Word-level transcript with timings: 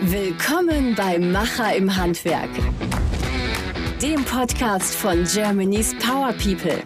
Willkommen 0.00 0.94
bei 0.96 1.18
Macher 1.18 1.76
im 1.76 1.94
Handwerk, 1.94 2.50
dem 4.02 4.24
Podcast 4.24 4.96
von 4.96 5.22
Germany's 5.24 5.94
Power 5.98 6.32
People. 6.32 6.82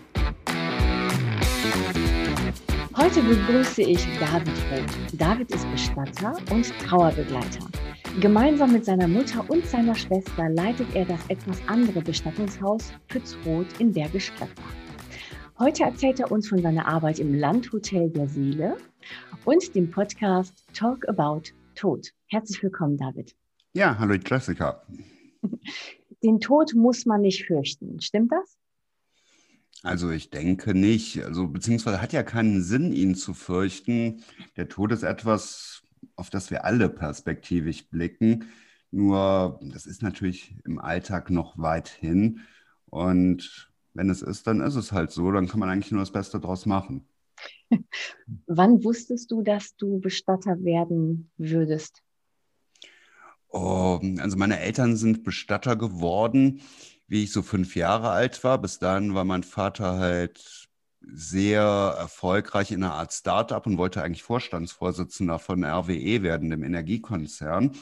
Heute 2.97 3.23
begrüße 3.23 3.83
ich 3.83 4.07
David 4.19 4.49
Roth. 4.71 5.21
David 5.21 5.51
ist 5.53 5.71
Bestatter 5.71 6.37
und 6.51 6.71
Trauerbegleiter. 6.81 7.67
Gemeinsam 8.21 8.73
mit 8.73 8.85
seiner 8.85 9.09
Mutter 9.09 9.43
und 9.49 9.65
seiner 9.65 9.95
Schwester 9.95 10.51
leitet 10.51 10.95
er 10.95 11.07
das 11.07 11.21
etwas 11.29 11.63
andere 11.67 12.03
Bestattungshaus 12.03 12.93
Pützroth 13.09 13.79
in 13.79 13.93
Bergisch 13.93 14.33
Gladbach. 14.37 14.75
Heute 15.59 15.85
erzählt 15.85 16.21
er 16.21 16.31
uns 16.31 16.49
von 16.49 16.61
seiner 16.61 16.87
Arbeit 16.87 17.19
im 17.21 17.35
Landhotel 17.35 18.11
der 18.11 18.27
Seele 18.29 18.77
und 19.45 19.75
dem 19.75 19.91
Podcast 19.91 20.65
Talk 20.75 21.09
About 21.09 21.43
Tod. 21.81 22.13
Herzlich 22.27 22.63
willkommen, 22.63 22.99
David. 22.99 23.35
Ja, 23.73 23.99
hallo 23.99 24.13
Jessica. 24.13 24.83
Den 26.23 26.39
Tod 26.39 26.75
muss 26.75 27.07
man 27.07 27.23
nicht 27.23 27.47
fürchten. 27.47 28.03
Stimmt 28.03 28.33
das? 28.33 28.59
Also 29.83 30.11
ich 30.11 30.29
denke 30.29 30.75
nicht. 30.75 31.25
Also 31.25 31.49
beziehungsweise 31.49 32.03
hat 32.03 32.13
ja 32.13 32.23
keinen 32.23 32.63
Sinn, 32.63 32.93
ihn 32.93 33.15
zu 33.15 33.33
fürchten. 33.33 34.23
Der 34.59 34.69
Tod 34.69 34.93
ist 34.93 35.05
etwas, 35.05 35.83
auf 36.17 36.29
das 36.29 36.51
wir 36.51 36.67
alle 36.67 36.91
perspektivisch 36.91 37.89
blicken. 37.89 38.45
Nur 38.91 39.59
das 39.63 39.87
ist 39.87 40.03
natürlich 40.03 40.55
im 40.67 40.79
Alltag 40.79 41.31
noch 41.31 41.57
weit 41.57 41.89
hin. 41.89 42.41
Und 42.91 43.73
wenn 43.95 44.11
es 44.11 44.21
ist, 44.21 44.47
dann 44.47 44.61
ist 44.61 44.75
es 44.75 44.93
halt 44.93 45.13
so. 45.13 45.33
Dann 45.33 45.49
kann 45.49 45.61
man 45.61 45.71
eigentlich 45.71 45.93
nur 45.93 46.03
das 46.03 46.13
Beste 46.13 46.41
draus 46.41 46.67
machen. 46.67 47.09
Wann 48.47 48.85
wusstest 48.85 49.31
du, 49.31 49.43
dass 49.43 49.77
du 49.77 50.01
Bestatter 50.01 50.63
werden 50.65 51.31
würdest? 51.37 52.03
Oh, 53.49 53.99
also 54.19 54.37
meine 54.37 54.61
Eltern 54.61 54.97
sind 54.97 55.25
Bestatter 55.25 55.77
geworden, 55.77 56.61
wie 57.09 57.25
ich 57.25 57.33
so 57.33 57.43
fünf 57.43 57.75
Jahre 57.75 58.11
alt 58.11 58.43
war. 58.45 58.59
Bis 58.59 58.79
dahin 58.79 59.15
war 59.15 59.25
mein 59.25 59.43
Vater 59.43 59.99
halt 59.99 60.69
sehr 61.03 61.63
erfolgreich 61.99 62.71
in 62.71 62.85
einer 62.85 62.95
Art 62.95 63.13
Startup 63.13 63.67
und 63.67 63.79
wollte 63.79 64.03
eigentlich 64.03 64.23
Vorstandsvorsitzender 64.23 65.39
von 65.39 65.65
RWE 65.65 66.23
werden, 66.23 66.51
dem 66.51 66.63
Energiekonzern. 66.63 67.73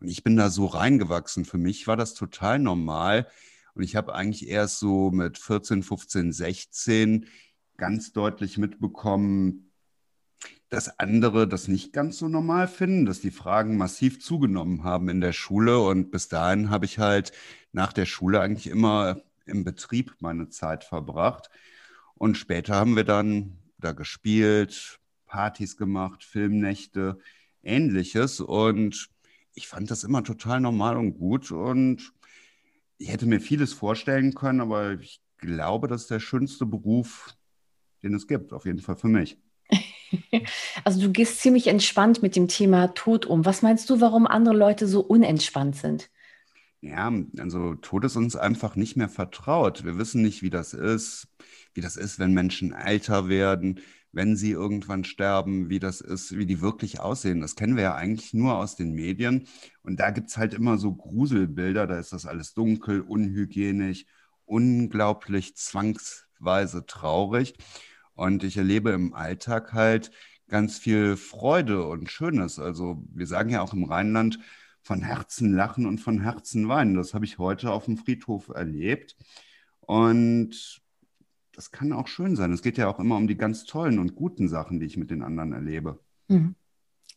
Und 0.00 0.08
ich 0.08 0.22
bin 0.22 0.36
da 0.36 0.50
so 0.50 0.66
reingewachsen. 0.66 1.44
Für 1.44 1.58
mich 1.58 1.88
war 1.88 1.96
das 1.96 2.14
total 2.14 2.60
normal. 2.60 3.26
Und 3.74 3.82
ich 3.82 3.96
habe 3.96 4.14
eigentlich 4.14 4.48
erst 4.48 4.78
so 4.78 5.10
mit 5.10 5.38
14, 5.38 5.82
15, 5.82 6.32
16 6.32 7.26
ganz 7.78 8.12
deutlich 8.12 8.58
mitbekommen, 8.58 9.72
dass 10.68 10.98
andere 10.98 11.48
das 11.48 11.68
nicht 11.68 11.94
ganz 11.94 12.18
so 12.18 12.28
normal 12.28 12.68
finden, 12.68 13.06
dass 13.06 13.20
die 13.20 13.30
Fragen 13.30 13.78
massiv 13.78 14.20
zugenommen 14.20 14.84
haben 14.84 15.08
in 15.08 15.22
der 15.22 15.32
Schule. 15.32 15.80
Und 15.80 16.10
bis 16.10 16.28
dahin 16.28 16.68
habe 16.68 16.84
ich 16.84 16.98
halt 16.98 17.32
nach 17.72 17.94
der 17.94 18.04
Schule 18.04 18.40
eigentlich 18.40 18.66
immer 18.66 19.22
im 19.46 19.64
Betrieb 19.64 20.14
meine 20.20 20.50
Zeit 20.50 20.84
verbracht. 20.84 21.48
Und 22.14 22.36
später 22.36 22.74
haben 22.74 22.96
wir 22.96 23.04
dann 23.04 23.56
da 23.78 23.92
gespielt, 23.92 25.00
Partys 25.24 25.76
gemacht, 25.76 26.22
Filmnächte, 26.22 27.18
ähnliches. 27.62 28.40
Und 28.40 29.08
ich 29.54 29.68
fand 29.68 29.90
das 29.90 30.04
immer 30.04 30.22
total 30.22 30.60
normal 30.60 30.96
und 30.96 31.14
gut. 31.14 31.50
Und 31.50 32.12
ich 32.98 33.10
hätte 33.10 33.26
mir 33.26 33.40
vieles 33.40 33.72
vorstellen 33.72 34.34
können, 34.34 34.60
aber 34.60 34.94
ich 34.94 35.22
glaube, 35.38 35.88
das 35.88 36.02
ist 36.02 36.10
der 36.10 36.20
schönste 36.20 36.66
Beruf, 36.66 37.37
den 38.02 38.14
es 38.14 38.26
gibt, 38.26 38.52
auf 38.52 38.64
jeden 38.64 38.80
Fall 38.80 38.96
für 38.96 39.08
mich. 39.08 39.38
Also 40.84 41.02
du 41.02 41.12
gehst 41.12 41.40
ziemlich 41.40 41.66
entspannt 41.66 42.22
mit 42.22 42.34
dem 42.34 42.48
Thema 42.48 42.88
Tod 42.94 43.26
um. 43.26 43.44
Was 43.44 43.60
meinst 43.60 43.90
du, 43.90 44.00
warum 44.00 44.26
andere 44.26 44.56
Leute 44.56 44.88
so 44.88 45.00
unentspannt 45.00 45.76
sind? 45.76 46.08
Ja, 46.80 47.12
also 47.38 47.74
Tod 47.74 48.04
ist 48.04 48.16
uns 48.16 48.36
einfach 48.36 48.76
nicht 48.76 48.96
mehr 48.96 49.08
vertraut. 49.08 49.84
Wir 49.84 49.98
wissen 49.98 50.22
nicht, 50.22 50.42
wie 50.42 50.50
das 50.50 50.74
ist, 50.74 51.26
wie 51.74 51.80
das 51.80 51.96
ist, 51.96 52.18
wenn 52.18 52.32
Menschen 52.32 52.72
älter 52.72 53.28
werden, 53.28 53.80
wenn 54.12 54.36
sie 54.36 54.52
irgendwann 54.52 55.04
sterben, 55.04 55.68
wie 55.70 55.80
das 55.80 56.00
ist, 56.00 56.36
wie 56.38 56.46
die 56.46 56.60
wirklich 56.60 57.00
aussehen. 57.00 57.40
Das 57.40 57.56
kennen 57.56 57.76
wir 57.76 57.82
ja 57.82 57.94
eigentlich 57.96 58.32
nur 58.32 58.56
aus 58.56 58.76
den 58.76 58.92
Medien. 58.92 59.48
Und 59.82 59.98
da 60.00 60.10
gibt 60.10 60.28
es 60.30 60.36
halt 60.36 60.54
immer 60.54 60.78
so 60.78 60.94
Gruselbilder, 60.94 61.86
da 61.86 61.98
ist 61.98 62.12
das 62.12 62.26
alles 62.26 62.54
dunkel, 62.54 63.00
unhygienisch, 63.00 64.06
unglaublich 64.44 65.56
zwangsweise 66.38 66.86
traurig. 66.86 67.54
Und 68.14 68.42
ich 68.42 68.56
erlebe 68.56 68.90
im 68.90 69.14
Alltag 69.14 69.72
halt 69.72 70.10
ganz 70.48 70.78
viel 70.78 71.16
Freude 71.16 71.84
und 71.84 72.10
Schönes. 72.10 72.58
Also 72.58 73.02
wir 73.12 73.26
sagen 73.26 73.50
ja 73.50 73.60
auch 73.62 73.72
im 73.72 73.84
Rheinland 73.84 74.38
von 74.82 75.02
Herzen 75.02 75.52
lachen 75.52 75.86
und 75.86 75.98
von 75.98 76.22
Herzen 76.22 76.68
weinen. 76.68 76.94
Das 76.94 77.14
habe 77.14 77.24
ich 77.24 77.38
heute 77.38 77.70
auf 77.70 77.84
dem 77.84 77.96
Friedhof 77.96 78.48
erlebt. 78.48 79.16
Und 79.80 80.80
das 81.54 81.70
kann 81.70 81.92
auch 81.92 82.08
schön 82.08 82.36
sein. 82.36 82.52
Es 82.52 82.62
geht 82.62 82.78
ja 82.78 82.88
auch 82.88 82.98
immer 82.98 83.16
um 83.16 83.28
die 83.28 83.36
ganz 83.36 83.64
tollen 83.64 83.98
und 83.98 84.14
guten 84.14 84.48
Sachen, 84.48 84.80
die 84.80 84.86
ich 84.86 84.96
mit 84.96 85.10
den 85.10 85.22
anderen 85.22 85.52
erlebe. 85.52 85.98
Mhm. 86.28 86.54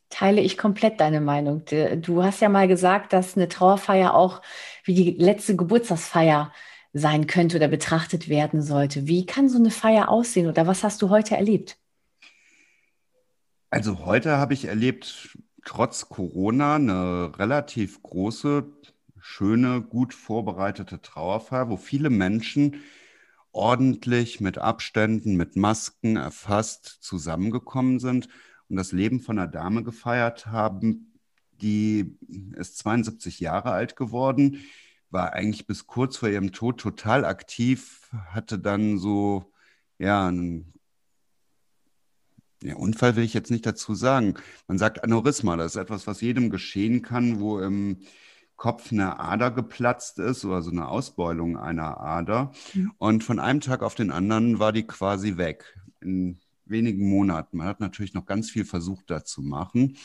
Teile 0.10 0.42
ich 0.42 0.58
komplett 0.58 1.00
deine 1.00 1.22
Meinung. 1.22 1.64
Du 1.66 2.22
hast 2.22 2.42
ja 2.42 2.50
mal 2.50 2.68
gesagt, 2.68 3.14
dass 3.14 3.38
eine 3.38 3.48
Trauerfeier 3.48 4.14
auch 4.14 4.42
wie 4.84 4.94
die 4.94 5.12
letzte 5.12 5.56
Geburtstagsfeier 5.56 6.52
sein 6.94 7.28
könnte 7.28 7.58
oder 7.58 7.68
betrachtet 7.68 8.28
werden 8.30 8.62
sollte. 8.62 9.08
Wie 9.08 9.26
kann 9.26 9.50
so 9.50 9.58
eine 9.58 9.72
Feier 9.72 10.10
aussehen 10.10 10.48
oder 10.48 10.68
was 10.68 10.84
hast 10.84 11.02
du 11.02 11.10
heute 11.10 11.36
erlebt? 11.36 11.78
Also 13.70 14.06
heute 14.06 14.38
habe 14.38 14.54
ich 14.54 14.66
erlebt, 14.66 15.38
trotz 15.64 16.10
Corona, 16.10 16.76
eine 16.76 17.32
relativ 17.40 18.04
große, 18.04 18.66
schöne, 19.18 19.82
gut 19.82 20.14
vorbereitete 20.14 21.02
Trauerfeier, 21.02 21.70
wo 21.70 21.78
viele 21.78 22.10
Menschen 22.10 22.82
ordentlich 23.54 24.42
mit 24.42 24.58
Abständen, 24.58 25.36
mit 25.36 25.56
Masken 25.56 26.18
erfasst 26.18 26.98
zusammengekommen 27.02 28.00
sind 28.00 28.28
und 28.70 28.76
das 28.76 28.92
Leben 28.92 29.20
von 29.20 29.38
einer 29.38 29.48
Dame 29.48 29.84
gefeiert 29.84 30.48
haben, 30.48 31.14
die 31.62 32.18
ist 32.56 32.78
72 32.80 33.40
Jahre 33.40 33.72
alt 33.72 33.96
geworden, 33.96 34.60
war 35.12 35.34
eigentlich 35.34 35.68
bis 35.68 35.88
kurz 35.88 36.18
vor 36.18 36.30
ihrem 36.30 36.52
Tod 36.52 36.80
total 36.80 37.26
aktiv, 37.26 38.10
hatte 38.32 38.58
dann 38.58 38.98
so, 38.98 39.52
ja, 40.00 40.28
einen 40.28 40.74
ja, 42.64 42.76
Unfall 42.76 43.16
will 43.16 43.24
ich 43.24 43.34
jetzt 43.34 43.52
nicht 43.52 43.66
dazu 43.66 43.96
sagen. 43.96 44.36
Man 44.68 44.78
sagt 44.78 45.04
Aneurysma, 45.04 45.58
das 45.58 45.76
ist 45.76 45.82
etwas, 45.82 46.08
was 46.08 46.22
jedem 46.22 46.50
geschehen 46.50 47.02
kann, 47.02 47.40
wo 47.40 47.60
im 47.60 48.02
Kopf 48.56 48.92
eine 48.92 49.20
Ader 49.20 49.50
geplatzt 49.50 50.20
ist 50.20 50.46
oder 50.46 50.62
so 50.62 50.70
eine 50.70 50.88
Ausbeulung 50.88 51.58
einer 51.58 52.00
Ader. 52.00 52.52
Mhm. 52.74 52.92
Und 53.00 53.24
von 53.24 53.40
einem 53.40 53.62
Tag 53.62 53.82
auf 53.82 53.96
den 53.96 54.12
anderen 54.12 54.60
war 54.60 54.72
die 54.72 54.86
quasi 54.86 55.38
weg. 55.38 55.76
In 56.02 56.40
wenigen 56.66 57.10
Monaten. 57.10 57.58
Man 57.58 57.68
hat 57.68 57.80
natürlich 57.80 58.14
noch 58.14 58.26
ganz 58.26 58.50
viel 58.50 58.66
versucht, 58.66 59.10
da 59.10 59.24
zu 59.24 59.42
machen. 59.42 59.98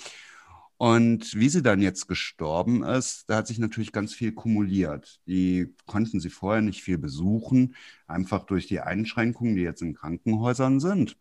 Und 0.78 1.34
wie 1.34 1.48
sie 1.48 1.62
dann 1.62 1.80
jetzt 1.80 2.06
gestorben 2.06 2.82
ist, 2.82 3.24
da 3.28 3.36
hat 3.36 3.46
sich 3.46 3.58
natürlich 3.58 3.92
ganz 3.92 4.12
viel 4.12 4.32
kumuliert. 4.32 5.20
Die 5.26 5.74
konnten 5.86 6.20
sie 6.20 6.28
vorher 6.28 6.60
nicht 6.60 6.82
viel 6.82 6.98
besuchen, 6.98 7.74
einfach 8.06 8.44
durch 8.44 8.66
die 8.66 8.80
Einschränkungen, 8.80 9.56
die 9.56 9.62
jetzt 9.62 9.80
in 9.80 9.94
Krankenhäusern 9.94 10.80
sind. 10.80 11.16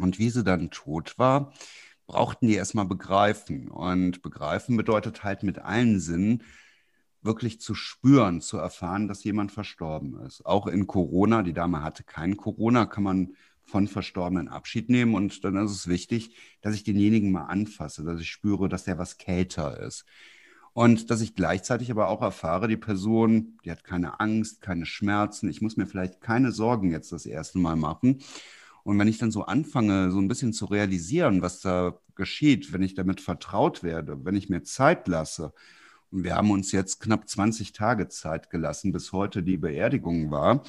Und 0.00 0.18
wie 0.18 0.30
sie 0.30 0.42
dann 0.42 0.70
tot 0.70 1.16
war, 1.16 1.52
brauchten 2.06 2.48
die 2.48 2.54
erstmal 2.54 2.86
begreifen. 2.86 3.68
Und 3.68 4.22
begreifen 4.22 4.76
bedeutet 4.76 5.22
halt 5.22 5.44
mit 5.44 5.58
allen 5.60 6.00
Sinnen, 6.00 6.42
wirklich 7.22 7.60
zu 7.60 7.74
spüren, 7.74 8.40
zu 8.40 8.58
erfahren, 8.58 9.08
dass 9.08 9.24
jemand 9.24 9.52
verstorben 9.52 10.20
ist. 10.24 10.44
Auch 10.46 10.66
in 10.66 10.86
Corona, 10.86 11.42
die 11.42 11.52
Dame 11.52 11.82
hatte 11.82 12.04
kein 12.04 12.36
Corona, 12.36 12.86
kann 12.86 13.04
man 13.04 13.36
von 13.68 13.86
Verstorbenen 13.86 14.48
Abschied 14.48 14.88
nehmen. 14.88 15.14
Und 15.14 15.44
dann 15.44 15.56
ist 15.56 15.72
es 15.72 15.88
wichtig, 15.88 16.34
dass 16.62 16.74
ich 16.74 16.84
denjenigen 16.84 17.30
mal 17.30 17.44
anfasse, 17.44 18.02
dass 18.02 18.20
ich 18.20 18.30
spüre, 18.30 18.68
dass 18.68 18.84
der 18.84 18.98
was 18.98 19.18
kälter 19.18 19.80
ist. 19.80 20.04
Und 20.72 21.10
dass 21.10 21.20
ich 21.20 21.34
gleichzeitig 21.34 21.90
aber 21.90 22.08
auch 22.08 22.22
erfahre, 22.22 22.68
die 22.68 22.76
Person, 22.76 23.58
die 23.64 23.70
hat 23.70 23.84
keine 23.84 24.20
Angst, 24.20 24.62
keine 24.62 24.86
Schmerzen. 24.86 25.48
Ich 25.48 25.60
muss 25.60 25.76
mir 25.76 25.86
vielleicht 25.86 26.20
keine 26.20 26.52
Sorgen 26.52 26.92
jetzt 26.92 27.12
das 27.12 27.26
erste 27.26 27.58
Mal 27.58 27.76
machen. 27.76 28.20
Und 28.84 28.98
wenn 28.98 29.08
ich 29.08 29.18
dann 29.18 29.30
so 29.30 29.44
anfange, 29.44 30.10
so 30.10 30.18
ein 30.18 30.28
bisschen 30.28 30.52
zu 30.52 30.66
realisieren, 30.66 31.42
was 31.42 31.60
da 31.60 31.98
geschieht, 32.14 32.72
wenn 32.72 32.82
ich 32.82 32.94
damit 32.94 33.20
vertraut 33.20 33.82
werde, 33.82 34.24
wenn 34.24 34.36
ich 34.36 34.48
mir 34.48 34.62
Zeit 34.62 35.08
lasse, 35.08 35.52
und 36.10 36.24
wir 36.24 36.36
haben 36.36 36.50
uns 36.50 36.72
jetzt 36.72 37.00
knapp 37.00 37.28
20 37.28 37.72
Tage 37.72 38.08
Zeit 38.08 38.48
gelassen, 38.48 38.92
bis 38.92 39.12
heute 39.12 39.42
die 39.42 39.58
Beerdigung 39.58 40.30
war, 40.30 40.62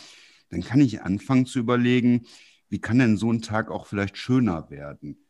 dann 0.49 0.61
kann 0.61 0.81
ich 0.81 1.01
anfangen 1.01 1.45
zu 1.45 1.59
überlegen, 1.59 2.25
wie 2.69 2.79
kann 2.79 2.99
denn 2.99 3.17
so 3.17 3.31
ein 3.31 3.41
Tag 3.41 3.71
auch 3.71 3.85
vielleicht 3.87 4.17
schöner 4.17 4.69
werden? 4.69 5.25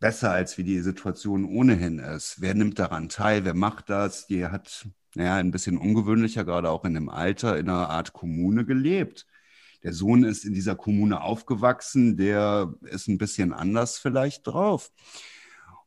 Besser 0.00 0.30
als 0.30 0.58
wie 0.58 0.64
die 0.64 0.80
Situation 0.80 1.44
ohnehin 1.44 1.98
ist. 1.98 2.40
Wer 2.40 2.54
nimmt 2.54 2.78
daran 2.78 3.08
teil? 3.08 3.44
Wer 3.44 3.54
macht 3.54 3.90
das? 3.90 4.26
Die 4.26 4.46
hat, 4.46 4.86
naja, 5.14 5.36
ein 5.36 5.50
bisschen 5.50 5.76
ungewöhnlicher, 5.76 6.44
gerade 6.44 6.70
auch 6.70 6.84
in 6.84 6.94
dem 6.94 7.08
Alter, 7.08 7.58
in 7.58 7.68
einer 7.68 7.90
Art 7.90 8.12
Kommune 8.12 8.64
gelebt. 8.64 9.26
Der 9.82 9.92
Sohn 9.92 10.24
ist 10.24 10.44
in 10.44 10.54
dieser 10.54 10.76
Kommune 10.76 11.20
aufgewachsen, 11.20 12.16
der 12.16 12.74
ist 12.82 13.08
ein 13.08 13.18
bisschen 13.18 13.52
anders 13.52 13.98
vielleicht 13.98 14.46
drauf. 14.46 14.90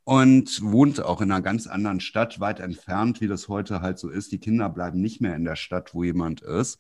und 0.04 0.62
wohnt 0.64 1.02
auch 1.02 1.22
in 1.22 1.32
einer 1.32 1.42
ganz 1.42 1.68
anderen 1.68 2.00
Stadt, 2.00 2.40
weit 2.40 2.60
entfernt, 2.60 3.22
wie 3.22 3.28
das 3.28 3.48
heute 3.48 3.82
halt 3.82 4.00
so 4.00 4.10
ist. 4.10 4.32
Die 4.32 4.40
Kinder 4.40 4.70
bleiben 4.70 5.00
nicht 5.00 5.22
mehr 5.22 5.36
in 5.36 5.46
der 5.46 5.56
Stadt, 5.56 5.94
wo 5.94 6.04
jemand 6.04 6.42
ist. 6.42 6.80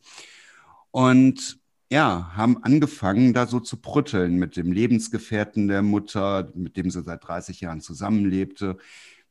Und 0.92 1.59
ja, 1.92 2.32
haben 2.36 2.64
angefangen, 2.64 3.34
da 3.34 3.46
so 3.48 3.60
zu 3.60 3.76
prütteln 3.76 4.38
mit 4.38 4.56
dem 4.56 4.72
Lebensgefährten 4.72 5.68
der 5.68 5.82
Mutter, 5.82 6.50
mit 6.56 6.78
dem 6.78 6.90
sie 6.90 7.04
seit 7.04 7.28
30 7.28 7.60
Jahren 7.60 7.82
zusammenlebte, 7.82 8.78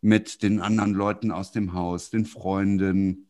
mit 0.02 0.42
den 0.42 0.60
anderen 0.60 0.92
Leuten 0.92 1.30
aus 1.30 1.52
dem 1.52 1.72
Haus, 1.72 2.10
den 2.10 2.26
Freunden, 2.26 3.28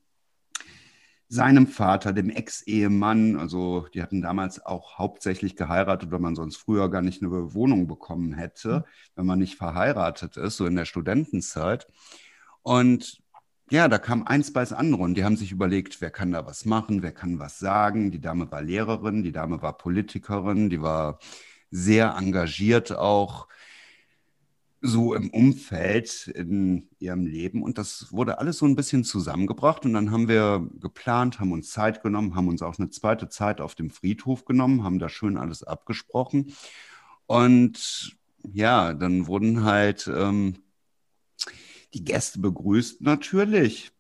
seinem 1.29 1.69
Vater, 1.69 2.13
dem 2.13 2.29
Ex-Ehemann. 2.29 3.37
Also 3.37 3.87
die 3.95 4.03
hatten 4.03 4.21
damals 4.21 4.67
auch 4.67 4.99
hauptsächlich 4.99 5.55
geheiratet, 5.55 6.11
weil 6.11 6.19
man 6.19 6.35
sonst 6.35 6.57
früher 6.57 6.91
gar 6.91 7.03
nicht 7.03 7.23
eine 7.23 7.55
Wohnung 7.55 7.87
bekommen 7.87 8.33
hätte, 8.33 8.85
wenn 9.15 9.27
man 9.27 9.39
nicht 9.39 9.55
verheiratet 9.55 10.37
ist, 10.39 10.57
so 10.57 10.67
in 10.67 10.75
der 10.75 10.87
Studentenzeit. 10.87 11.87
Und 12.63 13.23
ja, 13.71 13.89
da 13.89 13.99
kam 13.99 14.27
eins 14.27 14.53
bei 14.53 14.61
das 14.61 14.73
andere 14.73 15.03
und 15.03 15.15
die 15.15 15.25
haben 15.25 15.37
sich 15.37 15.53
überlegt, 15.53 16.01
wer 16.01 16.11
kann 16.11 16.33
da 16.33 16.47
was 16.47 16.65
machen, 16.65 17.03
wer 17.03 17.13
kann 17.13 17.39
was 17.39 17.59
sagen. 17.59 18.11
Die 18.11 18.21
Dame 18.21 18.51
war 18.51 18.63
Lehrerin, 18.63 19.23
die 19.23 19.33
Dame 19.33 19.63
war 19.63 19.79
Politikerin, 19.79 20.71
die 20.71 20.83
war 20.83 21.19
sehr 21.71 22.17
engagiert 22.17 22.93
auch 22.93 23.47
so 24.83 25.15
im 25.15 25.31
Umfeld 25.31 26.27
in 26.29 26.89
ihrem 26.99 27.27
Leben. 27.27 27.63
Und 27.63 27.79
das 27.79 28.13
wurde 28.13 28.39
alles 28.39 28.59
so 28.59 28.67
ein 28.67 28.77
bisschen 28.77 29.05
zusammengebracht. 29.05 29.85
Und 29.85 29.93
dann 29.93 30.11
haben 30.11 30.29
wir 30.29 30.67
geplant, 30.81 31.39
haben 31.39 31.53
uns 31.53 31.71
Zeit 31.71 32.03
genommen, 32.03 32.35
haben 32.35 32.49
uns 32.49 32.63
auch 32.63 32.79
eine 32.79 32.91
zweite 32.91 33.29
Zeit 33.29 33.61
auf 33.61 33.75
dem 33.75 33.91
Friedhof 33.91 34.45
genommen, 34.47 34.83
haben 34.83 34.99
da 34.99 35.09
schön 35.09 35.37
alles 35.37 35.63
abgesprochen. 35.63 36.55
Und 37.27 38.17
ja, 38.53 38.95
dann 38.95 39.27
wurden 39.27 39.65
halt 39.65 40.11
ähm, 40.13 40.57
die 41.95 42.05
Gäste 42.05 42.39
begrüßt, 42.39 43.03
natürlich. 43.03 43.93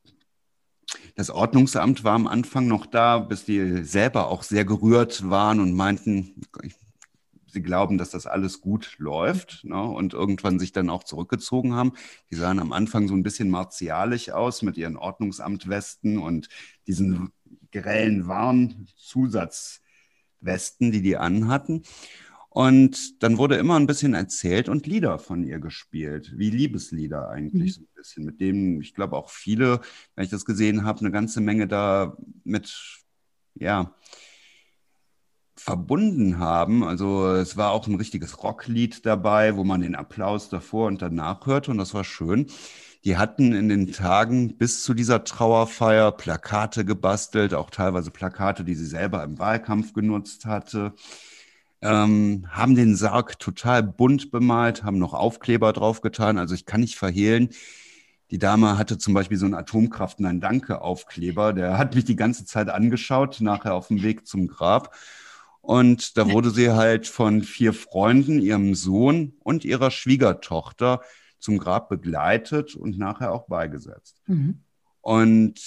Das 1.14 1.30
Ordnungsamt 1.30 2.02
war 2.04 2.14
am 2.14 2.26
Anfang 2.26 2.66
noch 2.66 2.86
da, 2.86 3.18
bis 3.18 3.44
die 3.44 3.84
selber 3.84 4.28
auch 4.28 4.42
sehr 4.42 4.64
gerührt 4.64 5.28
waren 5.28 5.60
und 5.60 5.74
meinten, 5.74 6.40
sie 7.46 7.62
glauben, 7.62 7.98
dass 7.98 8.10
das 8.10 8.26
alles 8.26 8.60
gut 8.60 8.96
läuft 8.98 9.64
ne? 9.64 9.82
und 9.82 10.14
irgendwann 10.14 10.58
sich 10.58 10.72
dann 10.72 10.90
auch 10.90 11.04
zurückgezogen 11.04 11.74
haben. 11.74 11.92
Die 12.30 12.36
sahen 12.36 12.58
am 12.58 12.72
Anfang 12.72 13.08
so 13.08 13.14
ein 13.14 13.22
bisschen 13.22 13.50
martialisch 13.50 14.30
aus 14.30 14.62
mit 14.62 14.76
ihren 14.76 14.96
Ordnungsamtwesten 14.96 16.18
und 16.18 16.48
diesen 16.86 17.32
grellen 17.72 18.26
Warnzusatzwesten, 18.26 20.92
die 20.92 21.02
die 21.02 21.16
anhatten. 21.16 21.82
Und 22.52 23.22
dann 23.22 23.38
wurde 23.38 23.54
immer 23.56 23.76
ein 23.76 23.86
bisschen 23.86 24.12
erzählt 24.12 24.68
und 24.68 24.86
Lieder 24.86 25.20
von 25.20 25.44
ihr 25.44 25.60
gespielt, 25.60 26.32
wie 26.36 26.50
Liebeslieder 26.50 27.28
eigentlich 27.28 27.78
mhm. 27.78 27.80
so 27.80 27.80
ein 27.82 27.94
bisschen, 27.94 28.24
mit 28.24 28.40
denen 28.40 28.80
ich 28.80 28.92
glaube 28.92 29.16
auch 29.16 29.30
viele, 29.30 29.80
wenn 30.16 30.24
ich 30.24 30.30
das 30.30 30.44
gesehen 30.44 30.84
habe, 30.84 30.98
eine 30.98 31.12
ganze 31.12 31.40
Menge 31.40 31.68
da 31.68 32.16
mit, 32.42 33.04
ja, 33.54 33.94
verbunden 35.54 36.40
haben. 36.40 36.82
Also 36.82 37.28
es 37.34 37.56
war 37.56 37.70
auch 37.70 37.86
ein 37.86 37.94
richtiges 37.94 38.42
Rocklied 38.42 39.06
dabei, 39.06 39.56
wo 39.56 39.62
man 39.62 39.82
den 39.82 39.94
Applaus 39.94 40.48
davor 40.48 40.88
und 40.88 41.02
danach 41.02 41.46
hörte 41.46 41.70
und 41.70 41.78
das 41.78 41.94
war 41.94 42.02
schön. 42.02 42.46
Die 43.04 43.16
hatten 43.16 43.52
in 43.52 43.68
den 43.68 43.92
Tagen 43.92 44.56
bis 44.58 44.82
zu 44.82 44.92
dieser 44.92 45.22
Trauerfeier 45.22 46.12
Plakate 46.12 46.84
gebastelt, 46.84 47.54
auch 47.54 47.70
teilweise 47.70 48.10
Plakate, 48.10 48.64
die 48.64 48.74
sie 48.74 48.86
selber 48.86 49.22
im 49.22 49.38
Wahlkampf 49.38 49.92
genutzt 49.92 50.46
hatte. 50.46 50.94
Ähm, 51.82 52.46
haben 52.50 52.74
den 52.74 52.94
Sarg 52.94 53.38
total 53.38 53.82
bunt 53.82 54.30
bemalt, 54.30 54.82
haben 54.84 54.98
noch 54.98 55.14
Aufkleber 55.14 55.72
draufgetan. 55.72 56.38
Also 56.38 56.54
ich 56.54 56.66
kann 56.66 56.80
nicht 56.80 56.96
verhehlen. 56.96 57.50
Die 58.30 58.38
Dame 58.38 58.78
hatte 58.78 58.98
zum 58.98 59.14
Beispiel 59.14 59.38
so 59.38 59.46
einen 59.46 59.54
Atomkraft 59.54 60.20
Nein 60.20 60.40
Danke 60.40 60.82
Aufkleber. 60.82 61.52
Der 61.52 61.78
hat 61.78 61.94
mich 61.94 62.04
die 62.04 62.16
ganze 62.16 62.44
Zeit 62.44 62.68
angeschaut, 62.68 63.40
nachher 63.40 63.74
auf 63.74 63.88
dem 63.88 64.02
Weg 64.02 64.26
zum 64.26 64.46
Grab. 64.46 64.94
Und 65.62 66.16
da 66.16 66.30
wurde 66.30 66.50
sie 66.50 66.70
halt 66.70 67.06
von 67.06 67.42
vier 67.42 67.72
Freunden, 67.72 68.40
ihrem 68.40 68.74
Sohn 68.74 69.34
und 69.40 69.64
ihrer 69.64 69.90
Schwiegertochter 69.90 71.00
zum 71.38 71.58
Grab 71.58 71.88
begleitet 71.88 72.76
und 72.76 72.98
nachher 72.98 73.32
auch 73.32 73.46
beigesetzt. 73.46 74.20
Mhm. 74.26 74.62
Und 75.00 75.60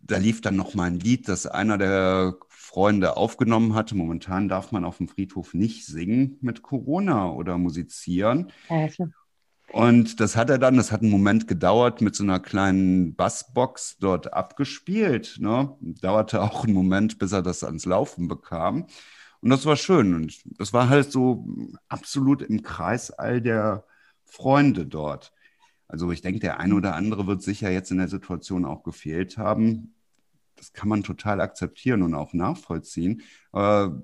da 0.00 0.16
lief 0.16 0.40
dann 0.40 0.56
noch 0.56 0.74
mal 0.74 0.84
ein 0.84 1.00
Lied, 1.00 1.28
das 1.28 1.46
einer 1.46 1.76
der 1.76 2.36
Freunde 2.78 3.16
aufgenommen 3.16 3.74
hatte. 3.74 3.96
Momentan 3.96 4.48
darf 4.48 4.70
man 4.70 4.84
auf 4.84 4.98
dem 4.98 5.08
Friedhof 5.08 5.52
nicht 5.52 5.84
singen 5.84 6.38
mit 6.42 6.62
Corona 6.62 7.28
oder 7.28 7.58
musizieren. 7.58 8.52
Ja, 8.70 8.86
und 9.72 10.20
das 10.20 10.36
hat 10.36 10.48
er 10.48 10.58
dann, 10.58 10.76
das 10.76 10.92
hat 10.92 11.02
einen 11.02 11.10
Moment 11.10 11.48
gedauert, 11.48 12.00
mit 12.02 12.14
so 12.14 12.22
einer 12.22 12.38
kleinen 12.38 13.16
Bassbox 13.16 13.96
dort 13.98 14.32
abgespielt. 14.32 15.38
Ne? 15.40 15.76
Dauerte 15.80 16.40
auch 16.40 16.64
einen 16.64 16.72
Moment, 16.72 17.18
bis 17.18 17.32
er 17.32 17.42
das 17.42 17.64
ans 17.64 17.84
Laufen 17.84 18.28
bekam. 18.28 18.86
Und 19.40 19.50
das 19.50 19.66
war 19.66 19.74
schön. 19.74 20.14
Und 20.14 20.38
das 20.60 20.72
war 20.72 20.88
halt 20.88 21.10
so 21.10 21.48
absolut 21.88 22.42
im 22.42 22.62
Kreis 22.62 23.10
all 23.10 23.42
der 23.42 23.86
Freunde 24.24 24.86
dort. 24.86 25.32
Also 25.88 26.12
ich 26.12 26.22
denke, 26.22 26.38
der 26.38 26.60
eine 26.60 26.76
oder 26.76 26.94
andere 26.94 27.26
wird 27.26 27.42
sicher 27.42 27.72
jetzt 27.72 27.90
in 27.90 27.98
der 27.98 28.08
Situation 28.08 28.64
auch 28.64 28.84
gefehlt 28.84 29.36
haben. 29.36 29.96
Das 30.58 30.72
kann 30.72 30.88
man 30.88 31.02
total 31.02 31.40
akzeptieren 31.40 32.02
und 32.02 32.14
auch 32.14 32.34
nachvollziehen. 32.34 33.22
Aber 33.52 34.02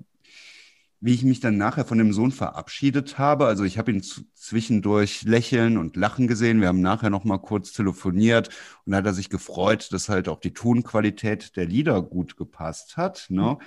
wie 0.99 1.13
ich 1.13 1.23
mich 1.23 1.39
dann 1.39 1.57
nachher 1.57 1.85
von 1.85 1.97
dem 1.99 2.13
Sohn 2.13 2.31
verabschiedet 2.31 3.19
habe, 3.19 3.45
also 3.45 3.63
ich 3.63 3.77
habe 3.77 3.91
ihn 3.91 4.01
zwischendurch 4.01 5.23
lächeln 5.23 5.77
und 5.77 5.95
lachen 5.95 6.27
gesehen. 6.27 6.61
Wir 6.61 6.69
haben 6.69 6.81
nachher 6.81 7.09
noch 7.11 7.25
mal 7.25 7.37
kurz 7.37 7.73
telefoniert 7.73 8.49
und 8.85 8.91
da 8.91 8.97
hat 8.97 9.05
er 9.05 9.13
sich 9.13 9.29
gefreut, 9.29 9.91
dass 9.91 10.09
halt 10.09 10.27
auch 10.27 10.39
die 10.39 10.53
Tonqualität 10.53 11.55
der 11.57 11.65
Lieder 11.65 12.01
gut 12.01 12.37
gepasst 12.37 12.97
hat. 12.97 13.27
Ne? 13.29 13.57
Mhm 13.59 13.65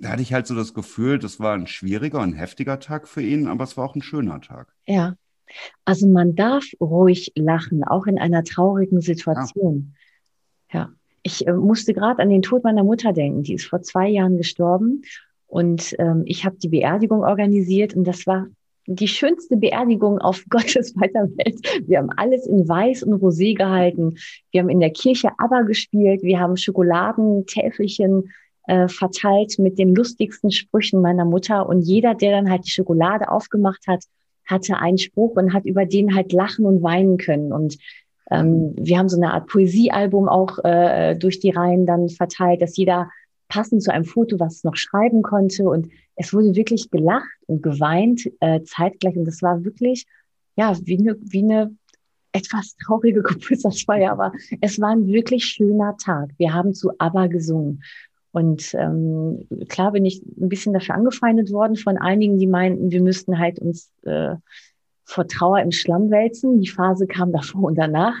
da 0.00 0.10
hatte 0.10 0.22
ich 0.22 0.32
halt 0.32 0.46
so 0.46 0.54
das 0.54 0.74
Gefühl, 0.74 1.18
das 1.18 1.40
war 1.40 1.54
ein 1.54 1.66
schwieriger 1.66 2.20
und 2.20 2.32
heftiger 2.32 2.80
Tag 2.80 3.06
für 3.06 3.22
ihn, 3.22 3.46
aber 3.46 3.64
es 3.64 3.76
war 3.76 3.84
auch 3.84 3.94
ein 3.94 4.02
schöner 4.02 4.40
Tag. 4.40 4.74
Ja, 4.86 5.14
also 5.84 6.06
man 6.06 6.34
darf 6.34 6.64
ruhig 6.80 7.32
lachen, 7.36 7.84
auch 7.84 8.06
in 8.06 8.18
einer 8.18 8.44
traurigen 8.44 9.00
Situation. 9.00 9.94
Ja, 10.72 10.78
ja. 10.80 10.92
Ich 11.22 11.46
äh, 11.46 11.52
musste 11.52 11.94
gerade 11.94 12.22
an 12.22 12.30
den 12.30 12.42
Tod 12.42 12.64
meiner 12.64 12.84
Mutter 12.84 13.12
denken. 13.12 13.42
Die 13.42 13.54
ist 13.54 13.66
vor 13.66 13.82
zwei 13.82 14.08
Jahren 14.08 14.36
gestorben 14.36 15.02
und 15.46 15.94
ähm, 15.98 16.22
ich 16.26 16.44
habe 16.44 16.56
die 16.56 16.68
Beerdigung 16.68 17.22
organisiert 17.22 17.94
und 17.94 18.04
das 18.04 18.26
war 18.26 18.46
die 18.86 19.08
schönste 19.08 19.56
Beerdigung 19.56 20.18
auf 20.18 20.44
Gottes 20.50 20.94
weiter 20.96 21.28
Welt. 21.36 21.60
Wir 21.86 21.98
haben 21.98 22.10
alles 22.16 22.46
in 22.46 22.68
Weiß 22.68 23.02
und 23.02 23.14
Rosé 23.14 23.56
gehalten. 23.56 24.16
Wir 24.50 24.62
haben 24.62 24.68
in 24.68 24.80
der 24.80 24.90
Kirche 24.90 25.30
Aber 25.38 25.64
gespielt. 25.64 26.22
Wir 26.22 26.40
haben 26.40 26.56
Schokoladentäfelchen 26.56 28.32
äh, 28.66 28.88
verteilt 28.88 29.58
mit 29.58 29.78
den 29.78 29.94
lustigsten 29.94 30.50
Sprüchen 30.50 31.00
meiner 31.02 31.24
Mutter. 31.24 31.68
Und 31.68 31.82
jeder, 31.82 32.14
der 32.14 32.32
dann 32.32 32.50
halt 32.50 32.66
die 32.66 32.70
Schokolade 32.70 33.30
aufgemacht 33.30 33.86
hat, 33.86 34.04
hatte 34.46 34.78
einen 34.78 34.98
Spruch 34.98 35.36
und 35.36 35.52
hat 35.52 35.64
über 35.64 35.86
den 35.86 36.14
halt 36.14 36.32
lachen 36.32 36.66
und 36.66 36.82
weinen 36.82 37.16
können. 37.16 37.52
Und 37.52 37.78
ähm, 38.30 38.74
wir 38.76 38.98
haben 38.98 39.08
so 39.08 39.16
eine 39.16 39.32
Art 39.32 39.48
Poesiealbum 39.48 40.28
auch 40.28 40.58
äh, 40.64 41.16
durch 41.16 41.40
die 41.40 41.50
Reihen 41.50 41.86
dann 41.86 42.08
verteilt, 42.08 42.62
dass 42.62 42.76
jeder 42.76 43.10
passend 43.48 43.82
zu 43.82 43.92
einem 43.92 44.04
Foto 44.04 44.38
was 44.38 44.64
noch 44.64 44.76
schreiben 44.76 45.22
konnte. 45.22 45.64
Und 45.64 45.88
es 46.16 46.32
wurde 46.32 46.54
wirklich 46.54 46.90
gelacht 46.90 47.28
und 47.46 47.62
geweint 47.62 48.30
äh, 48.40 48.62
zeitgleich. 48.62 49.16
Und 49.16 49.24
das 49.24 49.42
war 49.42 49.64
wirklich, 49.64 50.06
ja, 50.56 50.76
wie 50.84 50.98
eine, 50.98 51.16
wie 51.20 51.42
eine 51.42 51.74
etwas 52.32 52.76
traurige 52.76 53.22
Geburtstagsfeier, 53.24 54.12
aber 54.12 54.32
es 54.60 54.80
war 54.80 54.90
ein 54.90 55.08
wirklich 55.08 55.44
schöner 55.44 55.96
Tag. 55.96 56.30
Wir 56.38 56.54
haben 56.54 56.74
zu 56.74 56.92
ABBA 56.98 57.26
gesungen. 57.26 57.82
Und 58.32 58.74
ähm, 58.74 59.48
klar 59.68 59.90
bin 59.90 60.04
ich 60.04 60.22
ein 60.22 60.48
bisschen 60.48 60.72
dafür 60.72 60.94
angefeindet 60.94 61.50
worden 61.50 61.74
von 61.74 61.98
einigen, 61.98 62.38
die 62.38 62.46
meinten, 62.46 62.92
wir 62.92 63.02
müssten 63.02 63.40
halt 63.40 63.58
uns 63.58 63.90
äh, 64.02 64.36
vor 65.10 65.26
Trauer 65.26 65.60
im 65.60 65.72
Schlamm 65.72 66.10
wälzen. 66.10 66.60
Die 66.60 66.68
Phase 66.68 67.06
kam 67.06 67.32
davor 67.32 67.64
und 67.64 67.74
danach. 67.76 68.14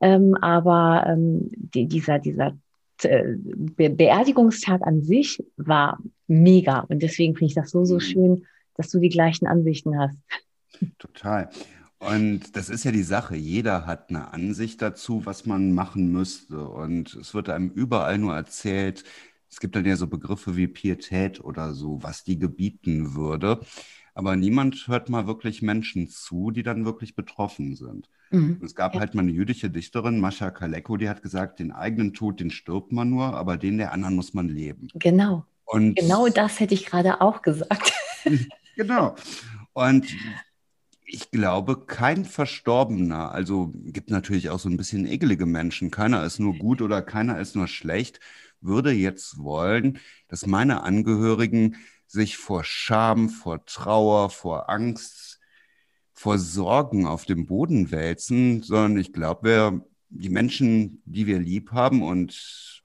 Ähm, 0.00 0.36
aber 0.40 1.04
ähm, 1.06 1.48
die, 1.52 1.86
dieser, 1.86 2.18
dieser 2.18 2.58
äh, 3.02 3.34
Be 3.36 3.90
Beerdigungstag 3.90 4.82
an 4.82 5.02
sich 5.02 5.42
war 5.56 5.98
mega. 6.26 6.80
Und 6.80 7.02
deswegen 7.02 7.34
finde 7.34 7.46
ich 7.46 7.54
das 7.54 7.70
so, 7.70 7.84
so 7.84 7.94
mhm. 7.94 8.00
schön, 8.00 8.46
dass 8.74 8.90
du 8.90 8.98
die 8.98 9.08
gleichen 9.08 9.46
Ansichten 9.46 9.98
hast. 9.98 10.18
Total. 10.98 11.48
Und 12.00 12.56
das 12.56 12.68
ist 12.68 12.82
ja 12.82 12.90
die 12.90 13.04
Sache. 13.04 13.36
Jeder 13.36 13.86
hat 13.86 14.10
eine 14.10 14.32
Ansicht 14.32 14.82
dazu, 14.82 15.24
was 15.24 15.46
man 15.46 15.72
machen 15.72 16.10
müsste. 16.10 16.66
Und 16.66 17.14
es 17.14 17.32
wird 17.32 17.48
einem 17.48 17.70
überall 17.70 18.18
nur 18.18 18.34
erzählt, 18.34 19.04
es 19.48 19.60
gibt 19.60 19.76
dann 19.76 19.84
ja 19.84 19.96
so 19.96 20.06
Begriffe 20.06 20.56
wie 20.56 20.66
Pietät 20.66 21.44
oder 21.44 21.74
so, 21.74 22.02
was 22.02 22.24
die 22.24 22.38
gebieten 22.38 23.14
würde. 23.14 23.60
Aber 24.14 24.36
niemand 24.36 24.88
hört 24.88 25.08
mal 25.08 25.26
wirklich 25.26 25.62
Menschen 25.62 26.08
zu, 26.08 26.50
die 26.50 26.62
dann 26.62 26.84
wirklich 26.84 27.14
betroffen 27.14 27.76
sind. 27.76 28.08
Mhm. 28.30 28.60
Es 28.62 28.74
gab 28.74 28.94
ja. 28.94 29.00
halt 29.00 29.14
mal 29.14 29.22
eine 29.22 29.32
jüdische 29.32 29.70
Dichterin, 29.70 30.20
Mascha 30.20 30.50
Kaleko, 30.50 30.96
die 30.96 31.08
hat 31.08 31.22
gesagt, 31.22 31.60
den 31.60 31.72
eigenen 31.72 32.12
Tod, 32.14 32.40
den 32.40 32.50
stirbt 32.50 32.92
man 32.92 33.10
nur, 33.10 33.34
aber 33.34 33.56
den 33.56 33.78
der 33.78 33.92
anderen 33.92 34.16
muss 34.16 34.34
man 34.34 34.48
leben. 34.48 34.88
Genau. 34.94 35.46
Und 35.64 35.96
genau 35.96 36.28
das 36.28 36.60
hätte 36.60 36.74
ich 36.74 36.86
gerade 36.86 37.20
auch 37.20 37.42
gesagt. 37.42 37.92
genau. 38.76 39.14
Und 39.72 40.06
ich 41.12 41.30
glaube, 41.30 41.84
kein 41.86 42.24
Verstorbener, 42.24 43.32
also 43.32 43.72
gibt 43.74 44.10
natürlich 44.10 44.48
auch 44.50 44.58
so 44.58 44.68
ein 44.70 44.78
bisschen 44.78 45.06
ekelige 45.06 45.46
Menschen, 45.46 45.90
keiner 45.90 46.24
ist 46.24 46.38
nur 46.38 46.54
gut 46.56 46.80
oder 46.80 47.02
keiner 47.02 47.38
ist 47.38 47.54
nur 47.54 47.68
schlecht, 47.68 48.18
würde 48.60 48.92
jetzt 48.92 49.38
wollen, 49.38 49.98
dass 50.28 50.46
meine 50.46 50.82
Angehörigen 50.82 51.76
sich 52.06 52.38
vor 52.38 52.64
Scham, 52.64 53.28
vor 53.28 53.64
Trauer, 53.66 54.30
vor 54.30 54.70
Angst, 54.70 55.40
vor 56.12 56.38
Sorgen 56.38 57.06
auf 57.06 57.26
dem 57.26 57.46
Boden 57.46 57.90
wälzen, 57.90 58.62
sondern 58.62 58.96
ich 58.98 59.12
glaube, 59.12 59.48
wir, 59.48 59.86
die 60.08 60.30
Menschen, 60.30 61.02
die 61.04 61.26
wir 61.26 61.38
lieb 61.38 61.72
haben 61.72 62.02
und 62.02 62.81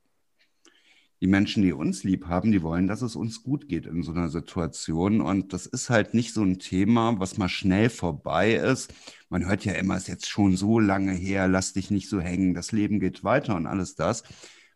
die 1.19 1.27
Menschen, 1.27 1.63
die 1.63 1.73
uns 1.73 2.03
lieb 2.03 2.27
haben, 2.27 2.51
die 2.51 2.61
wollen, 2.61 2.87
dass 2.87 3.01
es 3.01 3.15
uns 3.15 3.41
gut 3.41 3.67
geht 3.67 3.87
in 3.87 4.03
so 4.03 4.11
einer 4.11 4.29
Situation. 4.29 5.21
Und 5.21 5.51
das 5.51 5.65
ist 5.65 5.89
halt 5.89 6.13
nicht 6.13 6.33
so 6.33 6.43
ein 6.43 6.59
Thema, 6.59 7.19
was 7.19 7.37
mal 7.37 7.49
schnell 7.49 7.89
vorbei 7.89 8.53
ist. 8.53 8.93
Man 9.29 9.45
hört 9.45 9.65
ja 9.65 9.73
immer, 9.73 9.95
es 9.95 10.03
ist 10.03 10.09
jetzt 10.09 10.29
schon 10.29 10.55
so 10.55 10.79
lange 10.79 11.13
her, 11.13 11.47
lass 11.47 11.73
dich 11.73 11.89
nicht 11.89 12.09
so 12.09 12.19
hängen, 12.19 12.53
das 12.53 12.71
Leben 12.71 12.99
geht 12.99 13.23
weiter 13.23 13.55
und 13.55 13.65
alles 13.65 13.95
das. 13.95 14.23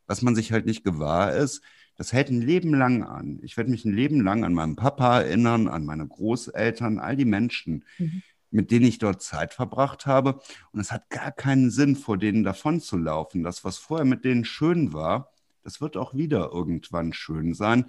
Was 0.08 0.24
man 0.24 0.36
sich 0.36 0.52
halt 0.52 0.66
nicht 0.66 0.84
gewahr 0.84 1.34
ist, 1.34 1.62
das 1.96 2.12
hält 2.12 2.30
ein 2.30 2.42
Leben 2.42 2.74
lang 2.74 3.04
an. 3.04 3.40
Ich 3.44 3.56
werde 3.58 3.70
mich 3.70 3.86
ein 3.86 3.94
Leben 3.94 4.22
lang 4.22 4.44
an 4.44 4.54
meinen 4.54 4.76
Papa 4.76 5.22
erinnern, 5.22 5.68
an 5.68 5.86
meine 5.86 6.08
Großeltern, 6.08 6.98
all 6.98 7.16
die 7.16 7.26
Menschen, 7.26 7.86
mhm. 8.00 8.24
mit 8.50 8.72
denen 8.72 8.86
ich 8.86 8.98
dort 8.98 9.22
Zeit 9.22 9.54
verbracht 9.54 10.08
habe. 10.08 10.40
Und 10.72 10.80
es 10.80 10.92
hat 10.92 11.10
gar 11.12 11.32
keinen 11.32 11.70
Sinn, 11.70 11.96
vor 11.96 12.18
denen 12.18 12.44
davonzulaufen. 12.44 13.44
Das, 13.44 13.64
was 13.64 13.78
vorher 13.78 14.06
mit 14.06 14.26
denen 14.26 14.44
schön 14.44 14.94
war, 14.94 15.31
das 15.64 15.82
wird 15.82 15.98
auch 15.98 16.14
wieder 16.14 16.52
irgendwann 16.52 17.14
schön 17.14 17.54
sein, 17.54 17.86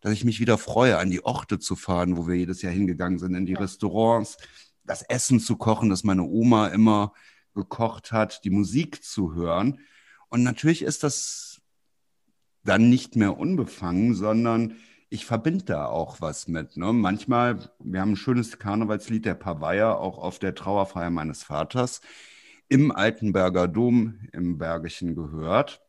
dass 0.00 0.12
ich 0.12 0.24
mich 0.24 0.40
wieder 0.40 0.58
freue, 0.58 0.98
an 0.98 1.10
die 1.10 1.24
Orte 1.24 1.58
zu 1.58 1.76
fahren, 1.76 2.16
wo 2.16 2.26
wir 2.26 2.34
jedes 2.36 2.62
Jahr 2.62 2.72
hingegangen 2.72 3.18
sind, 3.18 3.34
in 3.34 3.46
die 3.46 3.54
ja. 3.54 3.60
Restaurants, 3.60 4.36
das 4.84 5.02
Essen 5.02 5.40
zu 5.40 5.56
kochen, 5.56 5.90
das 5.90 6.04
meine 6.04 6.22
Oma 6.22 6.68
immer 6.68 7.12
gekocht 7.54 8.12
hat, 8.12 8.44
die 8.44 8.50
Musik 8.50 9.02
zu 9.02 9.34
hören. 9.34 9.80
Und 10.28 10.42
natürlich 10.42 10.82
ist 10.82 11.02
das 11.02 11.60
dann 12.62 12.88
nicht 12.90 13.16
mehr 13.16 13.38
unbefangen, 13.38 14.14
sondern 14.14 14.76
ich 15.08 15.24
verbinde 15.24 15.64
da 15.64 15.86
auch 15.86 16.20
was 16.20 16.48
mit. 16.48 16.76
Ne? 16.76 16.92
Manchmal, 16.92 17.70
wir 17.78 18.00
haben 18.00 18.12
ein 18.12 18.16
schönes 18.16 18.58
Karnevalslied 18.58 19.24
der 19.24 19.34
Pavaya 19.34 19.94
auch 19.94 20.18
auf 20.18 20.38
der 20.38 20.54
Trauerfeier 20.54 21.10
meines 21.10 21.42
Vaters 21.42 22.00
im 22.68 22.90
Altenberger 22.90 23.68
Dom 23.68 24.20
im 24.32 24.58
Bergischen 24.58 25.14
gehört. 25.14 25.85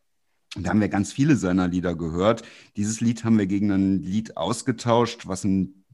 Da 0.60 0.70
haben 0.70 0.82
wir 0.82 0.90
ganz 0.90 1.12
viele 1.12 1.36
seiner 1.36 1.68
Lieder 1.68 1.96
gehört. 1.96 2.44
Dieses 2.76 3.02
Lied 3.02 3.24
haben 3.24 3.38
wir 3.38 3.48
gegen 3.48 3.72
ein 3.72 4.02
Lied 4.02 4.38
ausgetauscht, 4.38 5.28
was 5.28 5.44
ein 5.44 5.86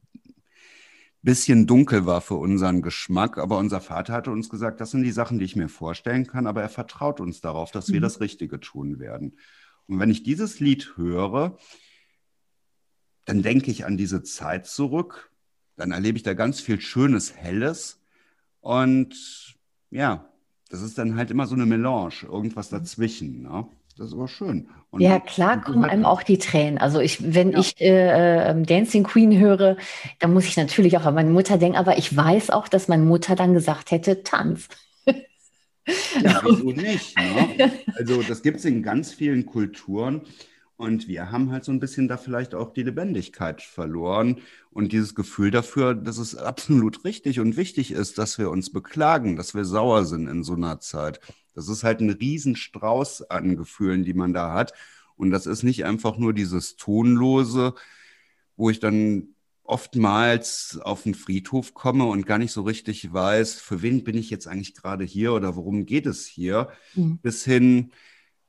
bisschen 1.21 1.67
dunkel 1.67 2.05
war 2.05 2.21
für 2.21 2.35
unseren 2.35 2.81
Geschmack. 2.81 3.37
Aber 3.37 3.57
unser 3.57 3.81
Vater 3.81 4.13
hatte 4.13 4.31
uns 4.31 4.49
gesagt, 4.49 4.81
das 4.81 4.91
sind 4.91 5.03
die 5.03 5.11
Sachen, 5.11 5.39
die 5.39 5.45
ich 5.45 5.55
mir 5.55 5.69
vorstellen 5.69 6.27
kann. 6.27 6.47
Aber 6.47 6.61
er 6.61 6.69
vertraut 6.69 7.19
uns 7.19 7.41
darauf, 7.41 7.71
dass 7.71 7.89
wir 7.89 7.99
mhm. 7.99 8.03
das 8.03 8.19
Richtige 8.19 8.59
tun 8.59 8.99
werden. 8.99 9.37
Und 9.87 9.99
wenn 9.99 10.09
ich 10.09 10.23
dieses 10.23 10.59
Lied 10.59 10.93
höre, 10.95 11.57
dann 13.25 13.41
denke 13.41 13.71
ich 13.71 13.85
an 13.85 13.97
diese 13.97 14.23
Zeit 14.23 14.65
zurück. 14.65 15.31
Dann 15.75 15.91
erlebe 15.91 16.17
ich 16.17 16.23
da 16.23 16.33
ganz 16.33 16.59
viel 16.59 16.79
Schönes, 16.79 17.33
Helles. 17.35 18.01
Und 18.59 19.57
ja, 19.89 20.29
das 20.69 20.81
ist 20.81 20.97
dann 20.97 21.15
halt 21.15 21.31
immer 21.31 21.47
so 21.47 21.55
eine 21.55 21.65
Melange, 21.65 22.23
irgendwas 22.23 22.69
dazwischen. 22.69 23.43
Ne? 23.43 23.67
Das 23.97 24.07
ist 24.07 24.13
aber 24.13 24.27
schön. 24.27 24.69
Und 24.89 25.01
ja, 25.01 25.19
klar 25.19 25.61
kommen 25.61 25.85
einem 25.85 26.05
auch 26.05 26.23
die 26.23 26.37
Tränen. 26.37 26.77
Also 26.77 26.99
ich, 26.99 27.33
wenn 27.33 27.51
ja. 27.51 27.59
ich 27.59 27.79
äh, 27.79 28.49
ähm, 28.49 28.65
Dancing 28.65 29.03
Queen 29.03 29.37
höre, 29.39 29.77
dann 30.19 30.33
muss 30.33 30.45
ich 30.45 30.57
natürlich 30.57 30.97
auch 30.97 31.05
an 31.05 31.15
meine 31.15 31.29
Mutter 31.29 31.57
denken, 31.57 31.77
aber 31.77 31.97
ich 31.97 32.15
weiß 32.15 32.49
auch, 32.49 32.67
dass 32.67 32.87
meine 32.87 33.03
Mutter 33.03 33.35
dann 33.35 33.53
gesagt 33.53 33.91
hätte, 33.91 34.23
tanz. 34.23 34.67
Ja, 36.23 36.41
wieso 36.45 36.71
nicht? 36.71 37.17
Ne? 37.17 37.71
Also 37.97 38.21
das 38.23 38.41
gibt 38.41 38.57
es 38.57 38.65
in 38.65 38.83
ganz 38.83 39.11
vielen 39.11 39.45
Kulturen. 39.45 40.21
Und 40.83 41.07
wir 41.07 41.31
haben 41.31 41.49
halt 41.49 41.63
so 41.63 41.71
ein 41.71 41.79
bisschen 41.79 42.09
da 42.09 42.17
vielleicht 42.17 42.53
auch 42.53 42.73
die 42.73 42.83
Lebendigkeit 42.83 43.61
verloren 43.61 44.41
und 44.69 44.91
dieses 44.91 45.15
Gefühl 45.15 45.49
dafür, 45.49 45.95
dass 45.95 46.17
es 46.17 46.35
absolut 46.35 47.05
richtig 47.05 47.39
und 47.39 47.55
wichtig 47.55 47.91
ist, 47.93 48.17
dass 48.17 48.37
wir 48.37 48.49
uns 48.49 48.69
beklagen, 48.69 49.37
dass 49.37 49.55
wir 49.55 49.63
sauer 49.63 50.03
sind 50.03 50.27
in 50.27 50.43
so 50.43 50.55
einer 50.55 50.81
Zeit. 50.81 51.21
Das 51.55 51.69
ist 51.69 51.85
halt 51.85 52.01
ein 52.01 52.09
Riesenstrauß 52.09 53.29
an 53.29 53.55
Gefühlen, 53.55 54.03
die 54.03 54.13
man 54.13 54.33
da 54.33 54.51
hat. 54.51 54.73
Und 55.15 55.31
das 55.31 55.45
ist 55.45 55.63
nicht 55.63 55.85
einfach 55.85 56.17
nur 56.17 56.33
dieses 56.33 56.75
Tonlose, 56.75 57.75
wo 58.57 58.69
ich 58.69 58.81
dann 58.81 59.35
oftmals 59.63 60.81
auf 60.83 61.03
den 61.03 61.15
Friedhof 61.15 61.73
komme 61.73 62.03
und 62.07 62.25
gar 62.25 62.39
nicht 62.39 62.51
so 62.51 62.63
richtig 62.63 63.13
weiß, 63.13 63.53
für 63.61 63.81
wen 63.81 64.03
bin 64.03 64.17
ich 64.17 64.29
jetzt 64.29 64.47
eigentlich 64.47 64.75
gerade 64.75 65.05
hier 65.05 65.31
oder 65.31 65.55
worum 65.55 65.85
geht 65.85 66.07
es 66.07 66.25
hier, 66.25 66.67
mhm. 66.93 67.19
bis 67.19 67.45
hin, 67.45 67.93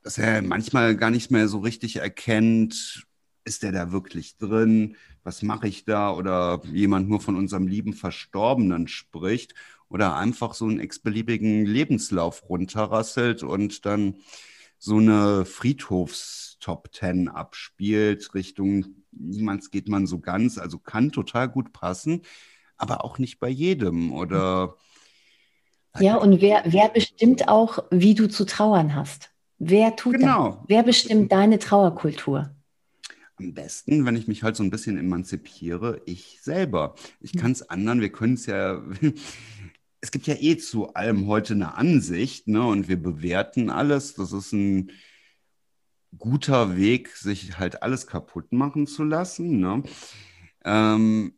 dass 0.04 0.18
er 0.18 0.42
manchmal 0.42 0.96
gar 0.96 1.10
nicht 1.10 1.30
mehr 1.30 1.48
so 1.48 1.58
richtig 1.58 1.96
erkennt, 1.96 3.06
ist 3.44 3.62
der 3.62 3.72
da 3.72 3.90
wirklich 3.90 4.36
drin, 4.36 4.96
was 5.22 5.42
mache 5.42 5.66
ich 5.66 5.86
da 5.86 6.12
oder 6.12 6.60
jemand 6.72 7.08
nur 7.08 7.20
von 7.20 7.36
unserem 7.36 7.66
lieben 7.66 7.94
Verstorbenen 7.94 8.86
spricht 8.86 9.54
oder 9.88 10.14
einfach 10.16 10.54
so 10.54 10.66
einen 10.66 10.78
x-beliebigen 10.78 11.64
Lebenslauf 11.64 12.48
runterrasselt 12.48 13.42
und 13.42 13.86
dann 13.86 14.16
so 14.78 14.98
eine 14.98 15.46
Friedhofs-Top 15.46 16.92
Ten 16.92 17.28
abspielt, 17.28 18.34
Richtung 18.34 19.04
niemals 19.10 19.70
geht 19.70 19.88
man 19.88 20.06
so 20.06 20.20
ganz, 20.20 20.58
also 20.58 20.78
kann 20.78 21.12
total 21.12 21.48
gut 21.48 21.72
passen, 21.72 22.22
aber 22.76 23.04
auch 23.04 23.18
nicht 23.18 23.38
bei 23.38 23.48
jedem 23.48 24.12
oder. 24.12 24.76
Ja, 25.98 26.16
und 26.16 26.40
wer, 26.40 26.64
wer 26.66 26.88
bestimmt 26.88 27.48
auch, 27.48 27.78
wie 27.90 28.14
du 28.14 28.28
zu 28.28 28.44
trauern 28.44 28.94
hast? 28.94 29.33
Wer 29.58 29.96
tut 29.96 30.14
genau. 30.14 30.50
das? 30.50 30.58
Wer 30.68 30.82
bestimmt 30.82 31.32
deine 31.32 31.58
Trauerkultur? 31.58 32.54
Am 33.36 33.54
besten, 33.54 34.04
wenn 34.06 34.16
ich 34.16 34.28
mich 34.28 34.42
halt 34.42 34.56
so 34.56 34.62
ein 34.62 34.70
bisschen 34.70 34.96
emanzipiere, 34.96 36.00
ich 36.06 36.38
selber. 36.40 36.94
Ich 37.20 37.32
hm. 37.32 37.40
kann 37.40 37.52
es 37.52 37.68
anderen, 37.68 38.00
wir 38.00 38.12
können 38.12 38.34
es 38.34 38.46
ja, 38.46 38.80
es 40.00 40.10
gibt 40.10 40.26
ja 40.26 40.34
eh 40.38 40.56
zu 40.56 40.94
allem 40.94 41.26
heute 41.26 41.54
eine 41.54 41.74
Ansicht, 41.74 42.46
ne? 42.46 42.64
Und 42.64 42.88
wir 42.88 43.00
bewerten 43.00 43.70
alles. 43.70 44.14
Das 44.14 44.32
ist 44.32 44.52
ein 44.52 44.90
guter 46.18 46.76
Weg, 46.76 47.08
sich 47.16 47.58
halt 47.58 47.82
alles 47.82 48.06
kaputt 48.06 48.52
machen 48.52 48.86
zu 48.86 49.04
lassen. 49.04 49.58
Ne? 49.60 49.82
Ähm, 50.64 51.34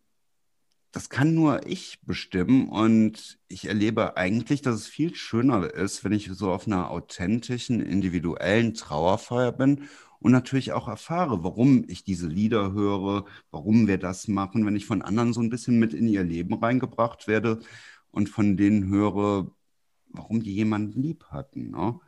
das 0.96 1.10
kann 1.10 1.34
nur 1.34 1.66
ich 1.66 1.98
bestimmen 2.06 2.70
und 2.70 3.38
ich 3.48 3.68
erlebe 3.68 4.16
eigentlich, 4.16 4.62
dass 4.62 4.76
es 4.76 4.86
viel 4.86 5.14
schöner 5.14 5.74
ist, 5.74 6.04
wenn 6.04 6.12
ich 6.12 6.30
so 6.32 6.50
auf 6.50 6.66
einer 6.66 6.90
authentischen, 6.90 7.82
individuellen 7.82 8.72
Trauerfeier 8.72 9.52
bin 9.52 9.82
und 10.20 10.32
natürlich 10.32 10.72
auch 10.72 10.88
erfahre, 10.88 11.44
warum 11.44 11.84
ich 11.86 12.02
diese 12.04 12.28
Lieder 12.28 12.72
höre, 12.72 13.26
warum 13.50 13.86
wir 13.86 13.98
das 13.98 14.26
machen, 14.26 14.64
wenn 14.64 14.74
ich 14.74 14.86
von 14.86 15.02
anderen 15.02 15.34
so 15.34 15.42
ein 15.42 15.50
bisschen 15.50 15.78
mit 15.78 15.92
in 15.92 16.08
ihr 16.08 16.24
Leben 16.24 16.54
reingebracht 16.54 17.28
werde 17.28 17.60
und 18.10 18.30
von 18.30 18.56
denen 18.56 18.88
höre, 18.88 19.50
warum 20.08 20.42
die 20.42 20.54
jemanden 20.54 21.02
lieb 21.02 21.26
hatten. 21.30 21.72
Ne? 21.72 22.00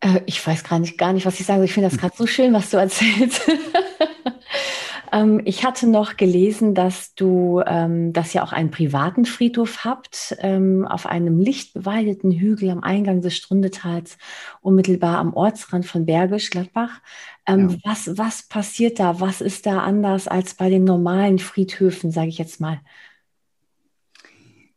Äh, 0.00 0.20
ich 0.26 0.46
weiß 0.46 0.62
gar 0.62 0.78
nicht, 0.78 0.98
gar 0.98 1.14
nicht, 1.14 1.24
was 1.24 1.40
ich 1.40 1.46
sage. 1.46 1.64
Ich 1.64 1.72
finde 1.72 1.88
das 1.88 1.98
gerade 1.98 2.14
so 2.14 2.26
schön, 2.26 2.52
was 2.52 2.68
du 2.68 2.76
erzählst. 2.76 3.50
ähm, 5.12 5.42
ich 5.44 5.64
hatte 5.64 5.88
noch 5.88 6.16
gelesen, 6.16 6.74
dass 6.74 7.14
du 7.14 7.62
ähm, 7.66 8.12
das 8.12 8.32
ja 8.32 8.42
auch 8.42 8.52
einen 8.52 8.70
privaten 8.70 9.24
Friedhof 9.24 9.84
habt, 9.84 10.36
ähm, 10.40 10.86
auf 10.86 11.06
einem 11.06 11.38
lichtbewaldeten 11.38 12.30
Hügel 12.32 12.70
am 12.70 12.82
Eingang 12.82 13.20
des 13.20 13.36
Strundetals, 13.36 14.18
unmittelbar 14.60 15.18
am 15.18 15.34
Ortsrand 15.34 15.86
von 15.86 16.06
Bergisch 16.06 16.50
Gladbach. 16.50 17.00
Ähm, 17.46 17.70
ja. 17.70 17.76
was, 17.84 18.18
was 18.18 18.42
passiert 18.42 18.98
da? 18.98 19.20
Was 19.20 19.40
ist 19.40 19.66
da 19.66 19.80
anders 19.80 20.28
als 20.28 20.54
bei 20.54 20.68
den 20.70 20.84
normalen 20.84 21.38
Friedhöfen, 21.38 22.10
sage 22.10 22.28
ich 22.28 22.38
jetzt 22.38 22.60
mal? 22.60 22.80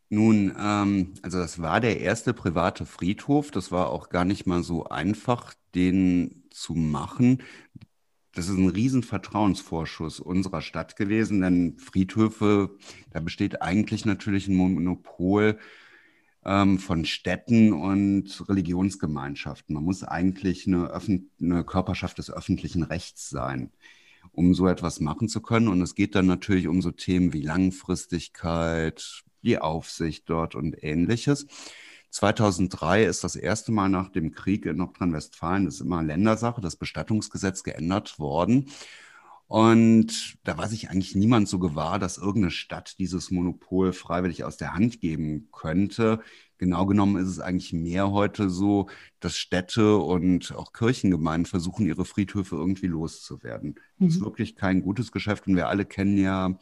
Nun, 0.10 0.56
ähm, 0.60 1.14
also 1.22 1.38
das 1.38 1.62
war 1.62 1.80
der 1.80 2.00
erste 2.00 2.34
private 2.34 2.86
Friedhof. 2.86 3.52
Das 3.52 3.72
war 3.72 3.90
auch 3.90 4.10
gar 4.10 4.26
nicht 4.26 4.48
mal 4.48 4.64
so 4.64 4.86
einfach, 4.86 5.54
den 5.76 6.44
zu 6.50 6.74
machen. 6.74 7.44
Das 8.34 8.48
ist 8.48 8.58
ein 8.58 8.70
riesen 8.70 9.04
Vertrauensvorschuss 9.04 10.20
unserer 10.20 10.62
Stadt 10.62 10.96
gewesen, 10.96 11.42
denn 11.42 11.78
Friedhöfe, 11.78 12.78
da 13.12 13.20
besteht 13.20 13.62
eigentlich 13.62 14.06
natürlich 14.06 14.48
ein 14.48 14.56
Monopol 14.56 15.58
ähm, 16.46 16.80
von 16.80 17.06
Städten 17.06 17.74
und 17.74 18.48
Religionsgemeinschaften. 18.48 19.74
Man 19.74 19.84
muss 19.84 20.04
eigentlich 20.04 20.68
eine, 20.68 20.92
eine 21.42 21.64
Körperschaft 21.64 22.18
des 22.20 22.32
öffentlichen 22.32 22.84
Rechts 22.84 23.30
sein 23.30 23.72
um 24.32 24.54
so 24.54 24.68
etwas 24.68 25.00
machen 25.00 25.28
zu 25.28 25.42
können. 25.42 25.68
Und 25.68 25.82
es 25.82 25.96
geht 25.96 26.16
dann 26.16 26.26
natürlich 26.26 26.68
um 26.68 26.82
so 26.82 26.92
Themen 26.92 27.34
wie 27.34 27.42
Langfristigkeit, 27.42 29.24
die 29.44 29.58
Aufsicht 29.60 30.30
dort 30.30 30.56
und 30.56 30.82
ähnliches. 30.84 31.48
2003 32.12 33.04
ist 33.04 33.24
das 33.24 33.36
erste 33.36 33.72
Mal 33.72 33.90
nach 33.90 34.10
dem 34.10 34.32
Krieg 34.32 34.66
in 34.66 34.78
Nordrhein-Westfalen, 34.78 35.66
das 35.66 35.76
ist 35.76 35.82
immer 35.82 36.04
Ländersache, 36.04 36.62
das 36.62 36.76
Bestattungsgesetz 36.76 37.64
geändert 37.64 38.20
worden. 38.20 38.70
Und 39.50 40.38
da 40.44 40.60
war 40.60 40.68
sich 40.68 40.92
eigentlich 40.92 41.16
niemand 41.16 41.50
so 41.50 41.58
gewahr, 41.58 41.98
dass 41.98 42.20
irgendeine 42.20 42.52
Stadt 42.52 43.00
dieses 43.00 43.32
Monopol 43.32 43.94
freiwillig 43.94 44.44
aus 44.44 44.58
der 44.58 44.76
Hand 44.76 45.02
geben 45.02 45.50
könnte. 45.52 46.20
Genau 46.60 46.86
genommen 46.86 47.18
ist 47.18 47.30
es 47.30 47.40
eigentlich 47.40 47.74
mehr 47.74 48.12
heute 48.12 48.52
so, 48.52 48.90
dass 49.20 49.38
Städte 49.38 49.98
und 49.98 50.54
auch 50.56 50.72
Kirchengemeinden 50.72 51.48
versuchen, 51.48 51.88
ihre 51.88 52.06
Friedhöfe 52.06 52.58
irgendwie 52.58 52.86
loszuwerden. 52.86 53.80
Mhm. 53.98 54.06
Das 54.06 54.14
ist 54.14 54.20
mhm. 54.20 54.26
wirklich 54.26 54.56
kein 54.56 54.84
gutes 54.84 55.12
Geschäft 55.12 55.48
und 55.48 55.56
wir 55.56 55.68
alle 55.68 55.86
kennen 55.86 56.20
ja 56.20 56.56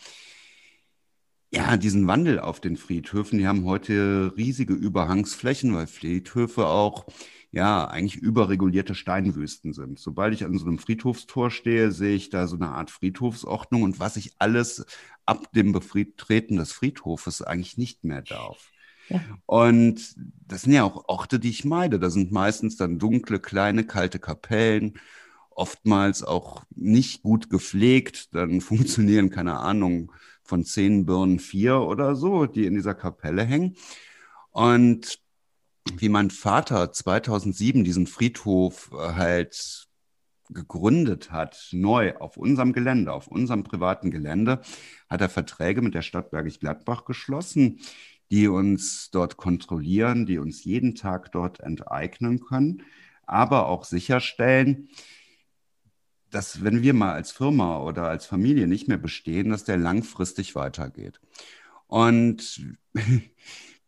ja, 1.52 1.78
diesen 1.78 2.08
Wandel 2.08 2.40
auf 2.40 2.60
den 2.60 2.78
Friedhöfen. 2.78 3.40
Die 3.40 3.48
haben 3.48 3.66
heute 3.66 4.34
riesige 4.36 4.74
Überhangsflächen, 4.74 5.74
weil 5.74 5.88
Friedhöfe 5.88 6.68
auch 6.68 7.06
ja, 7.52 7.86
eigentlich 7.88 8.22
überregulierte 8.22 8.94
Steinwüsten 8.94 9.74
sind. 9.74 10.00
Sobald 10.00 10.34
ich 10.34 10.44
an 10.44 10.58
so 10.58 10.66
einem 10.66 10.80
Friedhofstor 10.80 11.50
stehe, 11.50 11.92
sehe 11.92 12.16
ich 12.16 12.30
da 12.30 12.48
so 12.48 12.56
eine 12.56 12.70
Art 12.70 12.92
Friedhofsordnung 12.92 13.84
und 13.84 14.00
was 14.00 14.18
ich 14.18 14.34
alles 14.40 14.86
ab 15.26 15.52
dem 15.54 15.72
Betreten 15.72 16.58
des 16.58 16.74
Friedhofes 16.74 17.42
eigentlich 17.42 17.78
nicht 17.78 18.04
mehr 18.04 18.22
darf. 18.22 18.70
Ja. 19.10 19.22
Und 19.46 20.16
das 20.48 20.64
sind 20.64 20.74
ja 20.74 20.84
auch 20.84 21.06
Orte, 21.08 21.40
die 21.40 21.50
ich 21.50 21.64
meide. 21.64 22.00
Da 22.00 22.10
sind 22.10 22.32
meistens 22.32 22.76
dann 22.76 23.00
dunkle, 23.00 23.40
kleine, 23.40 23.86
kalte 23.86 24.20
Kapellen, 24.20 25.00
oftmals 25.50 26.24
auch 26.24 26.64
nicht 26.76 27.24
gut 27.24 27.50
gepflegt. 27.50 28.34
Dann 28.36 28.60
funktionieren, 28.62 29.30
keine 29.30 29.58
Ahnung, 29.60 30.12
von 30.48 30.64
zehn 30.64 31.06
Birnen 31.06 31.40
vier 31.40 31.82
oder 31.82 32.16
so, 32.16 32.46
die 32.46 32.66
in 32.66 32.74
dieser 32.74 32.96
Kapelle 32.96 33.44
hängen. 33.44 33.76
Und 34.52 35.20
wie 35.96 36.10
mein 36.10 36.32
Vater 36.32 36.92
2007 36.92 37.84
diesen 37.84 38.08
Friedhof 38.08 38.92
äh, 38.94 39.14
halt 39.14 39.88
gegründet 40.50 41.32
hat, 41.32 41.68
neu 41.72 42.16
auf 42.18 42.38
unserem 42.38 42.72
Gelände, 42.72 43.12
auf 43.12 43.28
unserem 43.28 43.64
privaten 43.64 44.12
Gelände, 44.12 44.62
hat 45.10 45.22
er 45.22 45.30
Verträge 45.30 45.82
mit 45.82 45.94
der 45.94 46.02
Stadt 46.02 46.32
Bergisch 46.32 46.60
Gladbach 46.60 47.04
geschlossen, 47.04 47.80
die 48.32 48.48
uns 48.48 49.10
dort 49.12 49.38
kontrollieren, 49.38 50.26
die 50.26 50.38
uns 50.38 50.64
jeden 50.64 50.96
Tag 50.96 51.32
dort 51.32 51.60
enteignen 51.60 52.40
können, 52.40 52.84
aber 53.26 53.68
auch 53.68 53.84
sicherstellen, 53.84 54.90
dass 56.38 56.64
wenn 56.64 56.84
wir 56.84 56.94
mal 56.94 57.14
als 57.14 57.32
Firma 57.32 57.80
oder 57.82 58.04
als 58.04 58.28
Familie 58.28 58.68
nicht 58.68 58.88
mehr 58.88 59.00
bestehen, 59.00 59.50
dass 59.50 59.64
der 59.64 59.78
langfristig 59.78 60.54
weitergeht. 60.54 61.20
Und 61.88 62.62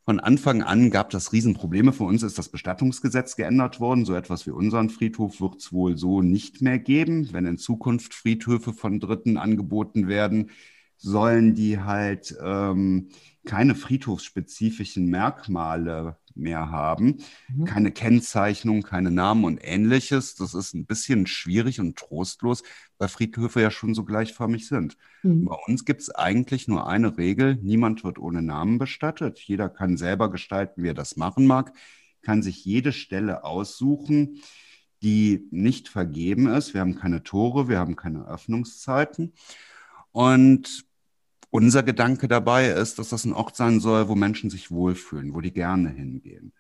Von 0.06 0.20
Anfang 0.20 0.64
an 0.64 0.90
gab 0.90 1.12
das 1.12 1.34
Riesenprobleme. 1.34 1.94
Für 1.94 2.06
uns 2.06 2.24
ist 2.24 2.40
das 2.40 2.50
Bestattungsgesetz 2.50 3.36
geändert 3.36 3.80
worden. 3.80 4.06
So 4.06 4.16
etwas 4.16 4.48
wie 4.48 4.50
unseren 4.50 4.90
Friedhof 4.90 5.40
wird 5.40 5.58
es 5.58 5.72
wohl 5.72 6.00
so 6.00 6.24
nicht 6.24 6.64
mehr 6.64 6.80
geben. 6.80 7.32
Wenn 7.32 7.46
in 7.46 7.60
Zukunft 7.60 8.16
Friedhöfe 8.16 8.74
von 8.74 9.00
Dritten 9.00 9.38
angeboten 9.38 10.08
werden, 10.08 10.50
sollen 10.98 11.54
die 11.54 11.80
halt 11.80 12.36
ähm, 12.44 13.10
keine 13.46 13.76
friedhofsspezifischen 13.76 15.06
Merkmale 15.12 16.18
mehr 16.40 16.72
haben. 16.72 17.18
Mhm. 17.54 17.66
Keine 17.66 17.92
Kennzeichnung, 17.92 18.82
keine 18.82 19.12
Namen 19.12 19.44
und 19.44 19.60
ähnliches. 19.62 20.36
Das 20.36 20.54
ist 20.54 20.74
ein 20.74 20.86
bisschen 20.86 21.28
schwierig 21.28 21.80
und 21.80 21.98
trostlos, 21.98 22.64
weil 22.98 23.10
Friedhöfe 23.10 23.62
ja 23.62 23.72
schon 23.72 23.94
so 23.94 24.04
gleichförmig 24.04 24.68
sind. 24.68 24.98
Mhm. 25.24 25.46
Bei 25.46 25.56
uns 25.68 25.86
gibt 25.86 26.02
es 26.02 26.10
eigentlich 26.10 26.68
nur 26.68 26.88
eine 26.88 27.18
Regel. 27.18 27.58
Niemand 27.62 28.04
wird 28.04 28.20
ohne 28.20 28.42
Namen 28.42 28.78
bestattet. 28.78 29.40
Jeder 29.40 29.70
kann 29.70 29.98
selber 29.98 30.32
gestalten, 30.32 30.84
wie 30.84 30.90
er 30.90 30.94
das 30.94 31.18
machen 31.18 31.46
mag, 31.46 31.74
kann 32.22 32.42
sich 32.42 32.66
jede 32.66 32.92
Stelle 32.92 33.44
aussuchen, 33.44 34.42
die 35.02 35.48
nicht 35.52 35.88
vergeben 35.88 36.48
ist. 36.48 36.74
Wir 36.74 36.82
haben 36.82 36.96
keine 36.96 37.24
Tore, 37.24 37.70
wir 37.70 37.80
haben 37.80 37.96
keine 37.96 38.28
Öffnungszeiten. 38.28 39.34
Und 40.12 40.89
unser 41.52 41.84
Gedanke 41.84 42.28
dabei 42.28 42.70
ist, 42.70 43.00
dass 43.00 43.10
das 43.10 43.26
ein 43.26 43.34
Ort 43.34 43.56
sein 43.56 43.80
soll, 43.80 44.08
wo 44.08 44.16
Menschen 44.16 44.50
sich 44.50 44.72
wohlfühlen, 44.72 45.34
wo 45.34 45.42
die 45.42 45.54
gerne 45.54 45.90
hingehen. 45.90 46.54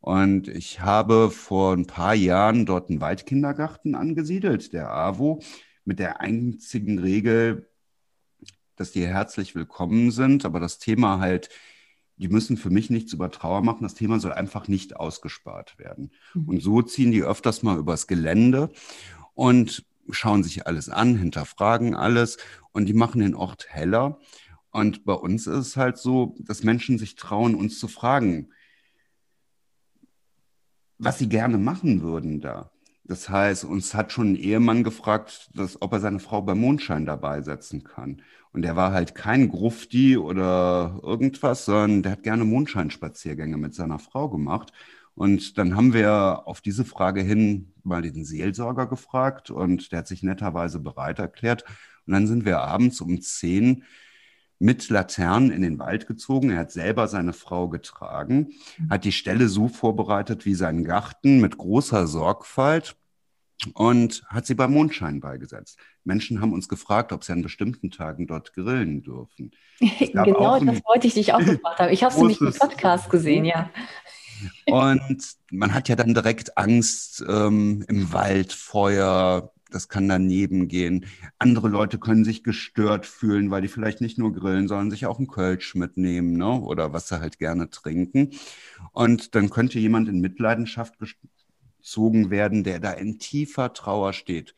Und 0.00 0.48
ich 0.48 0.80
habe 0.80 1.30
vor 1.30 1.74
ein 1.74 1.86
paar 1.86 2.14
Jahren 2.14 2.66
dort 2.66 2.90
einen 2.90 3.00
Waldkindergarten 3.00 3.94
angesiedelt, 3.94 4.72
der 4.72 4.90
AWO, 4.90 5.40
mit 5.84 5.98
der 5.98 6.20
einzigen 6.20 6.98
Regel, 6.98 7.68
dass 8.76 8.90
die 8.90 9.06
herzlich 9.06 9.54
willkommen 9.54 10.10
sind, 10.10 10.44
aber 10.44 10.58
das 10.58 10.78
Thema 10.78 11.20
halt, 11.20 11.50
die 12.16 12.28
müssen 12.28 12.56
für 12.56 12.70
mich 12.70 12.90
nichts 12.90 13.12
über 13.12 13.30
Trauer 13.30 13.62
machen. 13.62 13.82
Das 13.82 13.94
Thema 13.94 14.18
soll 14.18 14.32
einfach 14.32 14.68
nicht 14.68 14.96
ausgespart 14.96 15.78
werden. 15.78 16.10
Mhm. 16.34 16.48
Und 16.48 16.62
so 16.62 16.82
ziehen 16.82 17.12
die 17.12 17.22
öfters 17.22 17.62
mal 17.62 17.78
übers 17.78 18.06
Gelände. 18.06 18.70
Und 19.34 19.84
schauen 20.10 20.42
sich 20.42 20.66
alles 20.66 20.88
an, 20.88 21.16
hinterfragen 21.16 21.94
alles 21.94 22.38
und 22.72 22.86
die 22.86 22.94
machen 22.94 23.20
den 23.20 23.34
Ort 23.34 23.66
heller. 23.68 24.18
Und 24.70 25.04
bei 25.04 25.14
uns 25.14 25.46
ist 25.46 25.58
es 25.58 25.76
halt 25.76 25.98
so, 25.98 26.34
dass 26.40 26.62
Menschen 26.62 26.98
sich 26.98 27.14
trauen, 27.14 27.54
uns 27.54 27.78
zu 27.78 27.88
fragen, 27.88 28.50
was 30.98 31.18
sie 31.18 31.28
gerne 31.28 31.58
machen 31.58 32.02
würden 32.02 32.40
da. 32.40 32.70
Das 33.04 33.28
heißt, 33.28 33.64
uns 33.64 33.94
hat 33.94 34.12
schon 34.12 34.32
ein 34.32 34.36
Ehemann 34.36 34.84
gefragt, 34.84 35.50
dass, 35.54 35.82
ob 35.82 35.92
er 35.92 36.00
seine 36.00 36.20
Frau 36.20 36.40
beim 36.40 36.58
Mondschein 36.58 37.04
dabei 37.04 37.42
setzen 37.42 37.82
kann. 37.82 38.22
Und 38.52 38.62
der 38.62 38.76
war 38.76 38.92
halt 38.92 39.14
kein 39.14 39.48
Grufti 39.48 40.16
oder 40.16 41.00
irgendwas, 41.02 41.64
sondern 41.64 42.02
der 42.02 42.12
hat 42.12 42.22
gerne 42.22 42.44
Mondscheinspaziergänge 42.44 43.56
mit 43.56 43.74
seiner 43.74 43.98
Frau 43.98 44.28
gemacht. 44.30 44.72
Und 45.14 45.58
dann 45.58 45.76
haben 45.76 45.92
wir 45.92 46.42
auf 46.46 46.60
diese 46.60 46.84
Frage 46.84 47.22
hin 47.22 47.72
mal 47.82 48.02
den 48.02 48.24
Seelsorger 48.24 48.86
gefragt 48.86 49.50
und 49.50 49.92
der 49.92 50.00
hat 50.00 50.08
sich 50.08 50.22
netterweise 50.22 50.80
bereit 50.80 51.18
erklärt. 51.18 51.64
Und 52.06 52.14
dann 52.14 52.26
sind 52.26 52.44
wir 52.44 52.60
abends 52.60 53.00
um 53.00 53.20
zehn 53.20 53.84
mit 54.58 54.88
Laternen 54.88 55.50
in 55.50 55.62
den 55.62 55.78
Wald 55.78 56.06
gezogen. 56.06 56.50
Er 56.50 56.60
hat 56.60 56.70
selber 56.70 57.08
seine 57.08 57.32
Frau 57.32 57.68
getragen, 57.68 58.52
hat 58.88 59.04
die 59.04 59.12
Stelle 59.12 59.48
so 59.48 59.68
vorbereitet 59.68 60.46
wie 60.46 60.54
seinen 60.54 60.84
Garten 60.84 61.40
mit 61.40 61.58
großer 61.58 62.06
Sorgfalt 62.06 62.96
und 63.74 64.22
hat 64.28 64.46
sie 64.46 64.54
beim 64.54 64.72
Mondschein 64.72 65.20
beigesetzt. 65.20 65.78
Menschen 66.04 66.40
haben 66.40 66.52
uns 66.52 66.68
gefragt, 66.68 67.12
ob 67.12 67.24
sie 67.24 67.32
an 67.32 67.42
bestimmten 67.42 67.90
Tagen 67.90 68.26
dort 68.26 68.54
grillen 68.54 69.02
dürfen. 69.02 69.52
genau, 69.78 70.58
das 70.60 70.80
wollte 70.84 71.06
ich 71.06 71.14
dich 71.14 71.32
auch 71.32 71.38
gefragt 71.38 71.78
haben. 71.78 71.92
Ich 71.92 72.02
habe 72.02 72.12
es 72.12 72.18
nämlich 72.18 72.40
im 72.40 72.52
Podcast 72.52 73.10
gesehen, 73.10 73.44
ja. 73.44 73.70
Und 74.66 75.36
man 75.50 75.74
hat 75.74 75.88
ja 75.88 75.96
dann 75.96 76.14
direkt 76.14 76.56
Angst 76.56 77.24
ähm, 77.28 77.84
im 77.88 78.12
Wald, 78.12 78.52
Feuer, 78.52 79.52
das 79.72 79.88
kann 79.88 80.08
daneben 80.08 80.68
gehen. 80.68 81.06
Andere 81.38 81.68
Leute 81.68 81.98
können 81.98 82.24
sich 82.24 82.44
gestört 82.44 83.06
fühlen, 83.06 83.50
weil 83.50 83.62
die 83.62 83.68
vielleicht 83.68 84.00
nicht 84.00 84.18
nur 84.18 84.32
grillen, 84.32 84.68
sondern 84.68 84.90
sich 84.90 85.06
auch 85.06 85.18
einen 85.18 85.28
Kölsch 85.28 85.74
mitnehmen 85.74 86.36
ne? 86.36 86.60
oder 86.60 86.92
was 86.92 87.08
sie 87.08 87.20
halt 87.20 87.38
gerne 87.38 87.70
trinken. 87.70 88.30
Und 88.92 89.34
dann 89.34 89.50
könnte 89.50 89.78
jemand 89.78 90.08
in 90.08 90.20
Mitleidenschaft 90.20 90.94
gezogen 91.78 92.30
werden, 92.30 92.64
der 92.64 92.80
da 92.80 92.92
in 92.92 93.18
tiefer 93.18 93.72
Trauer 93.72 94.12
steht. 94.12 94.54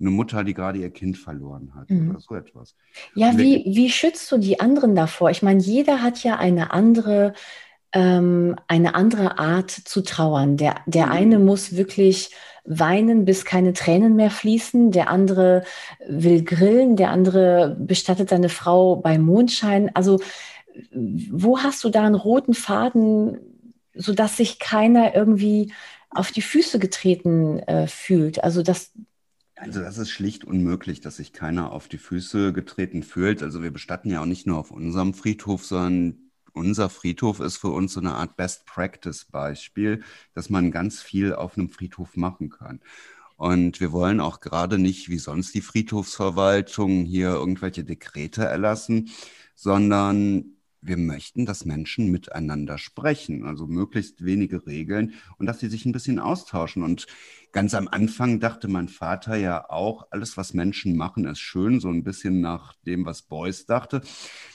Eine 0.00 0.10
Mutter, 0.10 0.42
die 0.42 0.54
gerade 0.54 0.80
ihr 0.80 0.90
Kind 0.90 1.16
verloren 1.16 1.72
hat 1.74 1.88
mhm. 1.88 2.10
oder 2.10 2.20
so 2.20 2.34
etwas. 2.34 2.74
Ja, 3.14 3.38
wie, 3.38 3.62
wie 3.66 3.90
schützt 3.90 4.30
du 4.32 4.38
die 4.38 4.58
anderen 4.58 4.96
davor? 4.96 5.30
Ich 5.30 5.42
meine, 5.42 5.60
jeder 5.60 6.02
hat 6.02 6.24
ja 6.24 6.36
eine 6.36 6.72
andere 6.72 7.34
ähm, 7.94 8.56
eine 8.66 8.94
andere 8.94 9.38
Art 9.38 9.70
zu 9.70 10.02
trauern. 10.02 10.56
Der, 10.56 10.76
der 10.86 11.06
mhm. 11.06 11.12
eine 11.12 11.38
muss 11.38 11.76
wirklich 11.76 12.30
weinen, 12.64 13.24
bis 13.24 13.44
keine 13.44 13.72
Tränen 13.72 14.16
mehr 14.16 14.30
fließen. 14.30 14.90
Der 14.90 15.08
andere 15.08 15.64
will 16.06 16.42
grillen. 16.42 16.96
Der 16.96 17.10
andere 17.10 17.76
bestattet 17.78 18.30
seine 18.30 18.48
Frau 18.48 18.96
bei 18.96 19.16
Mondschein. 19.16 19.90
Also, 19.94 20.20
wo 20.92 21.60
hast 21.60 21.84
du 21.84 21.88
da 21.88 22.04
einen 22.04 22.16
roten 22.16 22.54
Faden, 22.54 23.38
sodass 23.94 24.36
sich 24.36 24.58
keiner 24.58 25.14
irgendwie 25.14 25.72
auf 26.10 26.32
die 26.32 26.42
Füße 26.42 26.80
getreten 26.80 27.60
äh, 27.60 27.86
fühlt? 27.86 28.42
Also, 28.42 28.62
das, 28.62 28.90
also 29.54 29.80
das 29.80 29.98
ist 29.98 30.10
schlicht 30.10 30.44
unmöglich, 30.44 31.00
dass 31.00 31.16
sich 31.16 31.32
keiner 31.32 31.70
auf 31.70 31.86
die 31.86 31.98
Füße 31.98 32.52
getreten 32.52 33.04
fühlt. 33.04 33.42
Also 33.42 33.62
wir 33.62 33.70
bestatten 33.70 34.10
ja 34.10 34.20
auch 34.20 34.26
nicht 34.26 34.48
nur 34.48 34.58
auf 34.58 34.72
unserem 34.72 35.14
Friedhof, 35.14 35.64
sondern 35.64 36.23
unser 36.54 36.88
Friedhof 36.88 37.40
ist 37.40 37.58
für 37.58 37.68
uns 37.68 37.92
so 37.94 38.00
eine 38.00 38.14
Art 38.14 38.36
Best-Practice-Beispiel, 38.36 40.02
dass 40.34 40.48
man 40.48 40.70
ganz 40.70 41.02
viel 41.02 41.34
auf 41.34 41.58
einem 41.58 41.68
Friedhof 41.68 42.16
machen 42.16 42.48
kann. 42.50 42.80
Und 43.36 43.80
wir 43.80 43.92
wollen 43.92 44.20
auch 44.20 44.40
gerade 44.40 44.78
nicht 44.78 45.08
wie 45.08 45.18
sonst 45.18 45.54
die 45.54 45.60
Friedhofsverwaltung 45.60 47.04
hier 47.04 47.30
irgendwelche 47.30 47.84
Dekrete 47.84 48.44
erlassen, 48.44 49.10
sondern 49.54 50.53
wir 50.84 50.96
möchten, 50.96 51.46
dass 51.46 51.64
Menschen 51.64 52.10
miteinander 52.10 52.78
sprechen, 52.78 53.44
also 53.44 53.66
möglichst 53.66 54.24
wenige 54.24 54.66
Regeln 54.66 55.14
und 55.38 55.46
dass 55.46 55.60
sie 55.60 55.68
sich 55.68 55.86
ein 55.86 55.92
bisschen 55.92 56.18
austauschen. 56.18 56.82
Und 56.82 57.06
ganz 57.52 57.74
am 57.74 57.88
Anfang 57.88 58.38
dachte 58.40 58.68
mein 58.68 58.88
Vater 58.88 59.36
ja 59.36 59.70
auch, 59.70 60.06
alles, 60.10 60.36
was 60.36 60.54
Menschen 60.54 60.96
machen, 60.96 61.24
ist 61.24 61.40
schön, 61.40 61.80
so 61.80 61.88
ein 61.88 62.04
bisschen 62.04 62.40
nach 62.40 62.74
dem, 62.86 63.06
was 63.06 63.22
Beuys 63.22 63.66
dachte. 63.66 64.02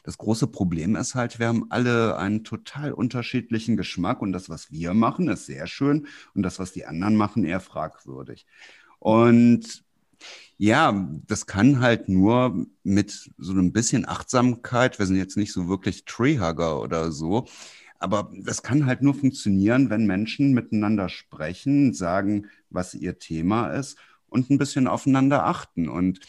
Das 0.04 0.18
große 0.18 0.48
Problem 0.48 0.96
ist 0.96 1.16
halt, 1.16 1.40
wir 1.40 1.48
haben 1.48 1.66
alle 1.72 2.18
einen 2.18 2.44
total 2.44 2.94
unterschiedlichen 2.94 3.76
Geschmack 3.76 4.22
und 4.22 4.32
das, 4.32 4.50
was 4.50 4.72
wir 4.72 4.94
machen, 4.94 5.28
ist 5.30 5.48
sehr 5.48 5.68
schön 5.68 6.08
und 6.36 6.44
das, 6.44 6.60
was 6.60 6.72
die 6.72 6.86
anderen 6.86 7.16
machen, 7.16 7.44
eher 7.44 7.60
fragwürdig. 7.60 8.46
Und 9.00 9.84
Ja, 10.58 11.08
das 11.28 11.46
kann 11.46 11.80
halt 11.80 12.10
nur 12.10 12.66
mit 12.84 13.32
so 13.38 13.52
einem 13.52 13.72
bisschen 13.72 14.08
Achtsamkeit. 14.08 15.00
Wir 15.00 15.06
sind 15.06 15.16
jetzt 15.16 15.38
nicht 15.38 15.54
so 15.54 15.70
wirklich 15.70 16.06
Treehugger 16.06 16.82
oder 16.82 17.12
so. 17.12 17.46
Aber 18.00 18.32
das 18.42 18.64
kann 18.64 18.86
halt 18.86 19.02
nur 19.02 19.14
funktionieren, 19.14 19.90
wenn 19.90 20.06
Menschen 20.06 20.54
miteinander 20.54 21.10
sprechen, 21.10 21.94
sagen, 21.94 22.48
was 22.70 22.94
ihr 22.94 23.20
Thema 23.20 23.70
ist 23.70 23.98
und 24.28 24.50
ein 24.50 24.58
bisschen 24.58 24.88
aufeinander 24.88 25.46
achten. 25.46 25.90
Und 25.90 26.20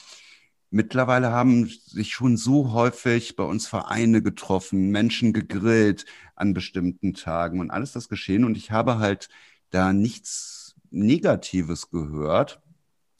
mittlerweile 0.70 1.30
haben 1.32 1.66
sich 1.68 2.12
schon 2.12 2.36
so 2.36 2.72
häufig 2.72 3.36
bei 3.36 3.44
uns 3.44 3.66
Vereine 3.68 4.22
getroffen, 4.22 4.90
Menschen 4.90 5.32
gegrillt 5.32 6.06
an 6.34 6.54
bestimmten 6.54 7.14
Tagen 7.14 7.60
und 7.60 7.70
alles 7.70 7.92
das 7.92 8.08
geschehen. 8.08 8.44
Und 8.44 8.56
ich 8.56 8.70
habe 8.70 8.98
halt 8.98 9.28
da 9.70 9.92
nichts 9.92 10.74
Negatives 10.90 11.90
gehört 11.90 12.60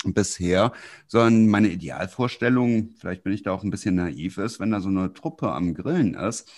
bisher, 0.05 0.73
sondern 1.07 1.49
meine 1.49 1.69
Idealvorstellung, 1.69 2.95
vielleicht 2.99 3.23
bin 3.23 3.33
ich 3.33 3.43
da 3.43 3.53
auch 3.53 3.65
ein 3.65 3.71
bisschen 3.71 3.97
naiv 3.97 4.39
ist, 4.39 4.61
wenn 4.61 4.71
da 4.71 4.81
so 4.81 4.89
eine 4.89 5.13
Truppe 5.13 5.53
am 5.53 5.75
Grillen 5.75 6.15
ist 6.15 6.51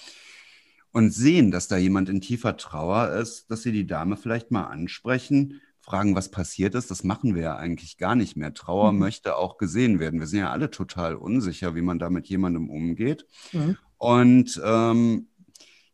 und 0.92 1.12
sehen, 1.12 1.50
dass 1.50 1.68
da 1.68 1.76
jemand 1.76 2.08
in 2.08 2.20
tiefer 2.20 2.56
Trauer 2.56 3.10
ist, 3.10 3.50
dass 3.50 3.62
sie 3.62 3.72
die 3.72 3.86
Dame 3.86 4.16
vielleicht 4.16 4.50
mal 4.50 4.64
ansprechen, 4.64 5.60
fragen, 5.80 6.14
was 6.14 6.30
passiert 6.30 6.74
ist. 6.74 6.90
Das 6.90 7.02
machen 7.02 7.34
wir 7.34 7.42
ja 7.42 7.56
eigentlich 7.56 7.98
gar 7.98 8.14
nicht 8.14 8.36
mehr. 8.36 8.54
Trauer 8.54 8.92
mhm. 8.92 9.00
möchte 9.00 9.36
auch 9.36 9.58
gesehen 9.58 9.98
werden. 9.98 10.20
Wir 10.20 10.28
sind 10.28 10.40
ja 10.40 10.50
alle 10.50 10.70
total 10.70 11.16
unsicher, 11.16 11.74
wie 11.74 11.82
man 11.82 11.98
da 11.98 12.08
mit 12.08 12.28
jemandem 12.28 12.70
umgeht. 12.70 13.26
Mhm. 13.52 13.76
Und 13.98 14.60
ähm, 14.64 15.28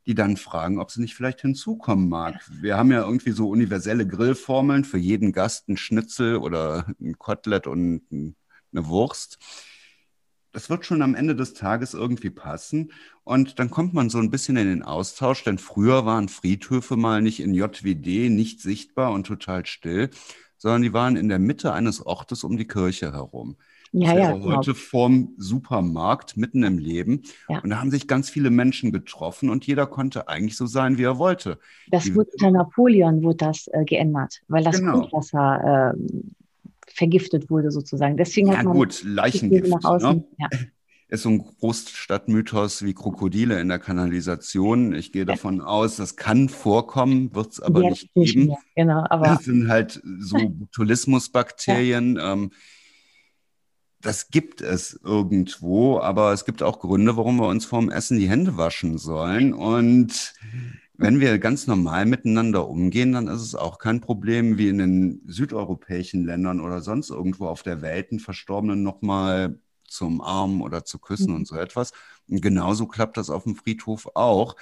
die 0.09 0.14
dann 0.14 0.38
fragen, 0.38 0.81
ob 0.81 0.90
sie 0.90 1.03
nicht 1.03 1.14
vielleicht 1.14 1.42
hinzukommen 1.42 2.09
mag. 2.09 2.40
Wir 2.51 2.79
haben 2.79 2.90
ja 2.90 3.03
irgendwie 3.03 3.31
so 3.31 3.51
universelle 3.51 4.07
Grillformeln 4.07 4.85
für 4.85 4.97
jeden 4.97 5.33
Gast 5.33 5.68
ein 5.68 5.77
Schnitzel 5.77 6.38
oder 6.38 6.87
ein 6.99 7.18
Kotelett 7.18 7.66
und 7.66 8.01
eine 8.11 8.87
Wurst. 8.87 9.37
Das 10.53 10.71
wird 10.71 10.87
schon 10.87 11.03
am 11.03 11.14
Ende 11.14 11.37
des 11.37 11.53
Tages 11.53 11.92
irgendwie 11.92 12.31
passen. 12.31 12.90
Und 13.23 13.59
dann 13.59 13.68
kommt 13.68 13.92
man 13.92 14.09
so 14.09 14.16
ein 14.16 14.31
bisschen 14.31 14.57
in 14.57 14.66
den 14.66 14.83
Austausch, 14.83 15.44
denn 15.44 15.59
früher 15.59 16.07
waren 16.07 16.31
Friedhöfe 16.31 16.97
mal 16.97 17.21
nicht 17.21 17.40
in 17.40 17.53
JWD, 17.53 18.31
nicht 18.31 18.62
sichtbar 18.62 19.12
und 19.12 19.27
total 19.27 19.66
still, 19.66 20.09
sondern 20.57 20.81
die 20.81 20.94
waren 20.94 21.16
in 21.16 21.29
der 21.29 21.38
Mitte 21.38 21.75
eines 21.75 22.01
Ortes 22.01 22.44
um 22.44 22.57
die 22.57 22.66
Kirche 22.66 23.12
herum. 23.12 23.59
Ja, 23.92 24.16
ja, 24.16 24.33
genau. 24.33 24.57
heute 24.57 24.74
vorm 24.74 25.35
Supermarkt 25.38 26.37
mitten 26.37 26.62
im 26.62 26.79
Leben. 26.79 27.22
Ja. 27.48 27.61
Und 27.61 27.70
da 27.70 27.81
haben 27.81 27.90
sich 27.90 28.07
ganz 28.07 28.29
viele 28.29 28.51
Menschen 28.51 28.92
getroffen 28.92 29.51
und 29.51 29.66
jeder 29.66 29.87
konnte 29.87 30.29
eigentlich 30.29 30.57
so 30.57 30.66
sein, 30.66 30.98
wie 30.98 31.05
er 31.05 31.18
wollte. 31.18 31.59
Das 31.90 32.05
Die, 32.05 32.14
wurde 32.14 32.31
unter 32.33 32.51
Napoleon 32.51 33.22
wurde 33.22 33.38
das 33.38 33.68
äh, 33.72 33.85
geändert, 33.85 34.40
weil 34.48 34.64
das 34.64 34.81
genau. 34.81 35.01
Grundwasser 35.01 35.94
äh, 35.94 35.98
vergiftet 36.92 37.51
wurde 37.51 37.70
sozusagen. 37.70 38.16
Deswegen 38.16 38.48
ja, 38.48 38.59
hat 38.59 38.64
man 38.64 38.74
gut, 38.74 39.03
Leichengift. 39.05 39.68
Nach 39.68 39.85
außen, 39.85 40.16
ne? 40.16 40.24
ja. 40.38 40.48
Ist 41.11 41.22
so 41.22 41.31
ein 41.31 41.38
Großstadtmythos 41.38 42.85
wie 42.85 42.92
Krokodile 42.92 43.59
in 43.62 43.68
der 43.68 43.79
Kanalisation. 43.79 44.92
Ich 44.92 45.11
gehe 45.11 45.24
davon 45.24 45.62
aus, 45.62 45.96
das 45.96 46.16
kann 46.16 46.51
vorkommen, 46.51 47.35
wird 47.35 47.53
es 47.53 47.61
aber 47.61 47.83
Jetzt 47.83 48.14
nicht 48.14 48.35
geben. 48.35 48.48
Nicht 48.48 48.59
genau, 48.77 49.07
aber 49.09 49.24
das 49.24 49.44
sind 49.44 49.68
halt 49.68 50.03
so 50.05 50.37
Botulismusbakterien. 50.51 52.18
Ähm, 52.22 52.51
das 54.01 54.31
gibt 54.31 54.61
es 54.61 54.99
irgendwo, 55.03 55.99
aber 55.99 56.33
es 56.33 56.45
gibt 56.45 56.63
auch 56.63 56.79
Gründe, 56.79 57.17
warum 57.17 57.37
wir 57.37 57.49
uns 57.49 57.65
vorm 57.65 57.91
Essen 57.91 58.19
die 58.19 58.29
Hände 58.29 58.57
waschen 58.57 58.97
sollen. 58.99 59.53
Und 59.53 60.35
wenn 60.95 61.21
wir 61.21 61.39
ganz 61.39 61.67
normal 61.67 62.07
miteinander 62.07 62.69
umgehen, 62.69 63.13
dann 63.13 63.27
ist 63.27 63.43
es 63.43 63.55
auch 63.55 63.79
kein 63.79 64.01
Problem, 64.01 64.57
wie 64.57 64.69
in 64.69 64.79
den 64.79 65.23
südeuropäischen 65.27 66.25
Ländern 66.25 66.61
oder 66.61 66.81
sonst 66.81 67.11
irgendwo 67.11 67.47
auf 67.47 67.63
der 67.63 67.83
Welt, 67.83 68.11
einen 68.11 68.21
Verstorbenen 68.21 68.83
nochmal 68.83 69.59
zum 69.85 70.21
Armen 70.21 70.61
oder 70.61 70.85
zu 70.85 70.99
küssen 70.99 71.31
mhm. 71.31 71.37
und 71.37 71.49
so 71.49 71.57
etwas. 71.57 71.93
Und 72.29 72.41
genauso 72.41 72.87
klappt 72.87 73.17
das 73.17 73.31
auf 73.31 73.45
dem 73.45 73.57
Friedhof 73.57 74.09
auch. 74.15 74.55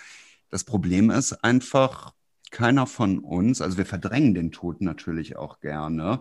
Das 0.48 0.64
Problem 0.64 1.10
ist 1.10 1.32
einfach, 1.44 2.14
keiner 2.50 2.86
von 2.86 3.18
uns, 3.18 3.60
also 3.60 3.76
wir 3.76 3.86
verdrängen 3.86 4.32
den 4.32 4.52
Tod 4.52 4.80
natürlich 4.80 5.36
auch 5.36 5.60
gerne 5.60 6.20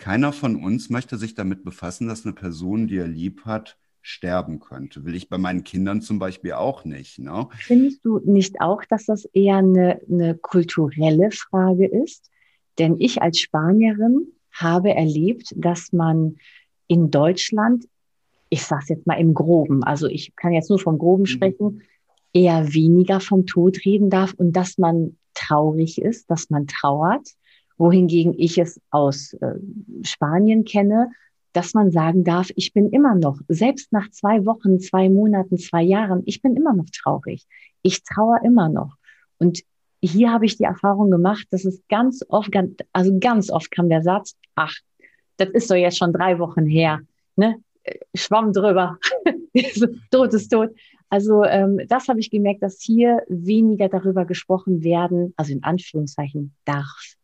keiner 0.00 0.32
von 0.32 0.64
uns 0.64 0.88
möchte 0.88 1.18
sich 1.18 1.34
damit 1.34 1.62
befassen, 1.62 2.08
dass 2.08 2.24
eine 2.24 2.34
Person, 2.34 2.88
die 2.88 2.96
er 2.96 3.06
lieb 3.06 3.44
hat, 3.44 3.76
sterben 4.00 4.58
könnte. 4.58 5.04
Will 5.04 5.14
ich 5.14 5.28
bei 5.28 5.36
meinen 5.36 5.62
Kindern 5.62 6.00
zum 6.00 6.18
Beispiel 6.18 6.52
auch 6.52 6.86
nicht. 6.86 7.18
Ne? 7.18 7.48
Findest 7.58 8.02
du 8.04 8.18
nicht 8.18 8.62
auch, 8.62 8.82
dass 8.88 9.04
das 9.04 9.26
eher 9.26 9.58
eine, 9.58 10.00
eine 10.10 10.36
kulturelle 10.36 11.30
Frage 11.30 11.86
ist? 11.86 12.30
Denn 12.78 12.96
ich 12.98 13.20
als 13.20 13.40
Spanierin 13.40 14.28
habe 14.50 14.94
erlebt, 14.94 15.52
dass 15.54 15.92
man 15.92 16.36
in 16.86 17.10
Deutschland, 17.10 17.86
ich 18.48 18.64
sage 18.64 18.82
es 18.84 18.88
jetzt 18.88 19.06
mal 19.06 19.20
im 19.20 19.34
Groben, 19.34 19.84
also 19.84 20.06
ich 20.06 20.34
kann 20.34 20.52
jetzt 20.52 20.70
nur 20.70 20.78
vom 20.78 20.96
Groben 20.96 21.24
mhm. 21.24 21.26
sprechen, 21.26 21.82
eher 22.32 22.72
weniger 22.72 23.20
vom 23.20 23.44
Tod 23.44 23.84
reden 23.84 24.08
darf 24.08 24.32
und 24.32 24.54
dass 24.54 24.78
man 24.78 25.18
traurig 25.34 26.00
ist, 26.00 26.30
dass 26.30 26.48
man 26.48 26.66
trauert 26.66 27.28
wohingegen 27.80 28.34
ich 28.36 28.58
es 28.58 28.78
aus 28.90 29.32
äh, 29.32 29.54
Spanien 30.02 30.64
kenne, 30.64 31.10
dass 31.52 31.72
man 31.72 31.90
sagen 31.90 32.24
darf, 32.24 32.50
ich 32.54 32.74
bin 32.74 32.90
immer 32.90 33.14
noch, 33.14 33.40
selbst 33.48 33.90
nach 33.90 34.10
zwei 34.10 34.44
Wochen, 34.44 34.78
zwei 34.78 35.08
Monaten, 35.08 35.56
zwei 35.56 35.82
Jahren, 35.82 36.22
ich 36.26 36.42
bin 36.42 36.56
immer 36.56 36.74
noch 36.74 36.90
traurig. 36.92 37.46
Ich 37.82 38.04
trauere 38.04 38.44
immer 38.44 38.68
noch. 38.68 38.96
Und 39.38 39.62
hier 40.02 40.30
habe 40.30 40.44
ich 40.44 40.58
die 40.58 40.64
Erfahrung 40.64 41.10
gemacht, 41.10 41.46
dass 41.50 41.64
es 41.64 41.82
ganz 41.88 42.22
oft, 42.28 42.50
also 42.92 43.18
ganz 43.18 43.50
oft 43.50 43.70
kam 43.70 43.88
der 43.88 44.02
Satz, 44.02 44.36
ach, 44.54 44.74
das 45.38 45.48
ist 45.48 45.70
doch 45.70 45.74
jetzt 45.74 45.96
schon 45.96 46.12
drei 46.12 46.38
Wochen 46.38 46.66
her, 46.66 47.00
ne? 47.36 47.56
Schwamm 48.14 48.52
drüber, 48.52 48.98
Tod 50.10 50.34
ist 50.34 50.50
tot. 50.50 50.70
Also 51.08 51.44
ähm, 51.44 51.80
das 51.88 52.08
habe 52.08 52.20
ich 52.20 52.30
gemerkt, 52.30 52.62
dass 52.62 52.78
hier 52.80 53.22
weniger 53.28 53.88
darüber 53.88 54.26
gesprochen 54.26 54.84
werden, 54.84 55.32
also 55.36 55.52
in 55.52 55.64
Anführungszeichen 55.64 56.54
darf. 56.66 57.16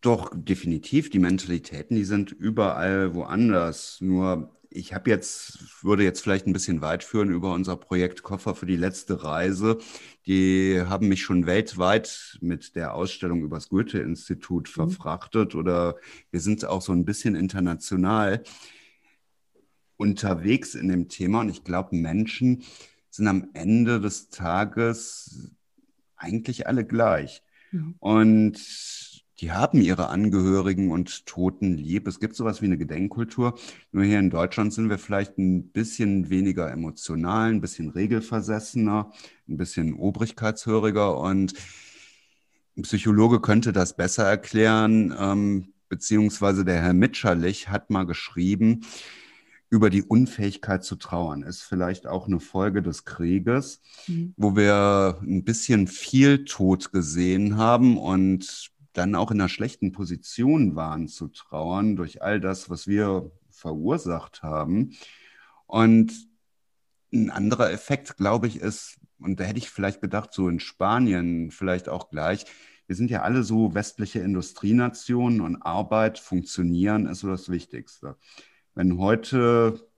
Doch, 0.00 0.30
definitiv. 0.34 1.10
Die 1.10 1.18
Mentalitäten, 1.18 1.96
die 1.96 2.04
sind 2.04 2.32
überall 2.32 3.14
woanders. 3.14 4.00
Nur 4.00 4.50
ich 4.74 4.94
habe 4.94 5.10
jetzt, 5.10 5.82
würde 5.82 6.04
jetzt 6.04 6.20
vielleicht 6.20 6.46
ein 6.46 6.52
bisschen 6.52 6.80
weit 6.80 7.04
führen 7.04 7.30
über 7.30 7.52
unser 7.52 7.76
Projekt 7.76 8.22
Koffer 8.22 8.54
für 8.54 8.66
die 8.66 8.76
letzte 8.76 9.22
Reise. 9.22 9.78
Die 10.26 10.82
haben 10.86 11.08
mich 11.08 11.22
schon 11.22 11.46
weltweit 11.46 12.38
mit 12.40 12.74
der 12.74 12.94
Ausstellung 12.94 13.42
übers 13.42 13.68
Goethe-Institut 13.68 14.68
mhm. 14.68 14.72
verfrachtet 14.72 15.54
oder 15.54 15.96
wir 16.30 16.40
sind 16.40 16.64
auch 16.64 16.82
so 16.82 16.92
ein 16.92 17.04
bisschen 17.04 17.34
international 17.34 18.42
unterwegs 19.96 20.74
in 20.74 20.88
dem 20.88 21.08
Thema. 21.08 21.40
Und 21.40 21.48
ich 21.48 21.64
glaube, 21.64 21.96
Menschen 21.96 22.62
sind 23.10 23.28
am 23.28 23.50
Ende 23.52 24.00
des 24.00 24.30
Tages 24.30 25.52
eigentlich 26.16 26.66
alle 26.66 26.84
gleich. 26.84 27.42
Mhm. 27.70 27.94
Und 27.98 29.11
die 29.42 29.50
haben 29.50 29.80
ihre 29.80 30.08
Angehörigen 30.08 30.92
und 30.92 31.26
Toten 31.26 31.76
lieb. 31.76 32.06
Es 32.06 32.20
gibt 32.20 32.36
sowas 32.36 32.62
wie 32.62 32.66
eine 32.66 32.78
Gedenkkultur. 32.78 33.58
Nur 33.90 34.04
hier 34.04 34.20
in 34.20 34.30
Deutschland 34.30 34.72
sind 34.72 34.88
wir 34.88 34.98
vielleicht 34.98 35.36
ein 35.36 35.68
bisschen 35.70 36.30
weniger 36.30 36.70
emotional, 36.70 37.50
ein 37.50 37.60
bisschen 37.60 37.90
regelversessener, 37.90 39.10
ein 39.48 39.56
bisschen 39.56 39.94
obrigkeitshöriger 39.94 41.18
und 41.18 41.54
ein 42.76 42.82
Psychologe 42.82 43.40
könnte 43.40 43.72
das 43.72 43.96
besser 43.96 44.24
erklären, 44.24 45.12
ähm, 45.18 45.72
beziehungsweise 45.88 46.64
der 46.64 46.80
Herr 46.80 46.94
Mitscherlich 46.94 47.68
hat 47.68 47.90
mal 47.90 48.06
geschrieben, 48.06 48.82
über 49.72 49.88
die 49.88 50.02
Unfähigkeit 50.02 50.84
zu 50.84 50.96
trauern 50.96 51.42
ist 51.42 51.62
vielleicht 51.62 52.06
auch 52.06 52.26
eine 52.26 52.40
Folge 52.40 52.82
des 52.82 53.06
Krieges, 53.06 53.80
mhm. 54.06 54.34
wo 54.36 54.54
wir 54.54 55.18
ein 55.22 55.44
bisschen 55.44 55.88
viel 55.88 56.44
Tod 56.44 56.92
gesehen 56.92 57.56
haben 57.56 57.96
und 57.96 58.71
dann 58.92 59.14
auch 59.14 59.30
in 59.30 59.40
einer 59.40 59.48
schlechten 59.48 59.92
Position 59.92 60.76
waren 60.76 61.08
zu 61.08 61.28
trauern 61.28 61.96
durch 61.96 62.22
all 62.22 62.40
das, 62.40 62.68
was 62.70 62.86
wir 62.86 63.30
verursacht 63.50 64.42
haben. 64.42 64.96
Und 65.66 66.12
ein 67.12 67.30
anderer 67.30 67.70
Effekt, 67.70 68.16
glaube 68.16 68.46
ich, 68.46 68.56
ist, 68.56 68.98
und 69.18 69.38
da 69.38 69.44
hätte 69.44 69.58
ich 69.58 69.70
vielleicht 69.70 70.00
gedacht, 70.00 70.32
so 70.32 70.48
in 70.48 70.60
Spanien 70.60 71.50
vielleicht 71.50 71.88
auch 71.88 72.10
gleich, 72.10 72.46
wir 72.86 72.96
sind 72.96 73.10
ja 73.10 73.22
alle 73.22 73.42
so 73.42 73.74
westliche 73.74 74.18
Industrienationen 74.18 75.40
und 75.40 75.62
Arbeit, 75.62 76.18
funktionieren 76.18 77.06
ist 77.06 77.20
so 77.20 77.28
das 77.28 77.48
Wichtigste. 77.48 78.16
Wenn 78.74 78.98
heute 78.98 79.88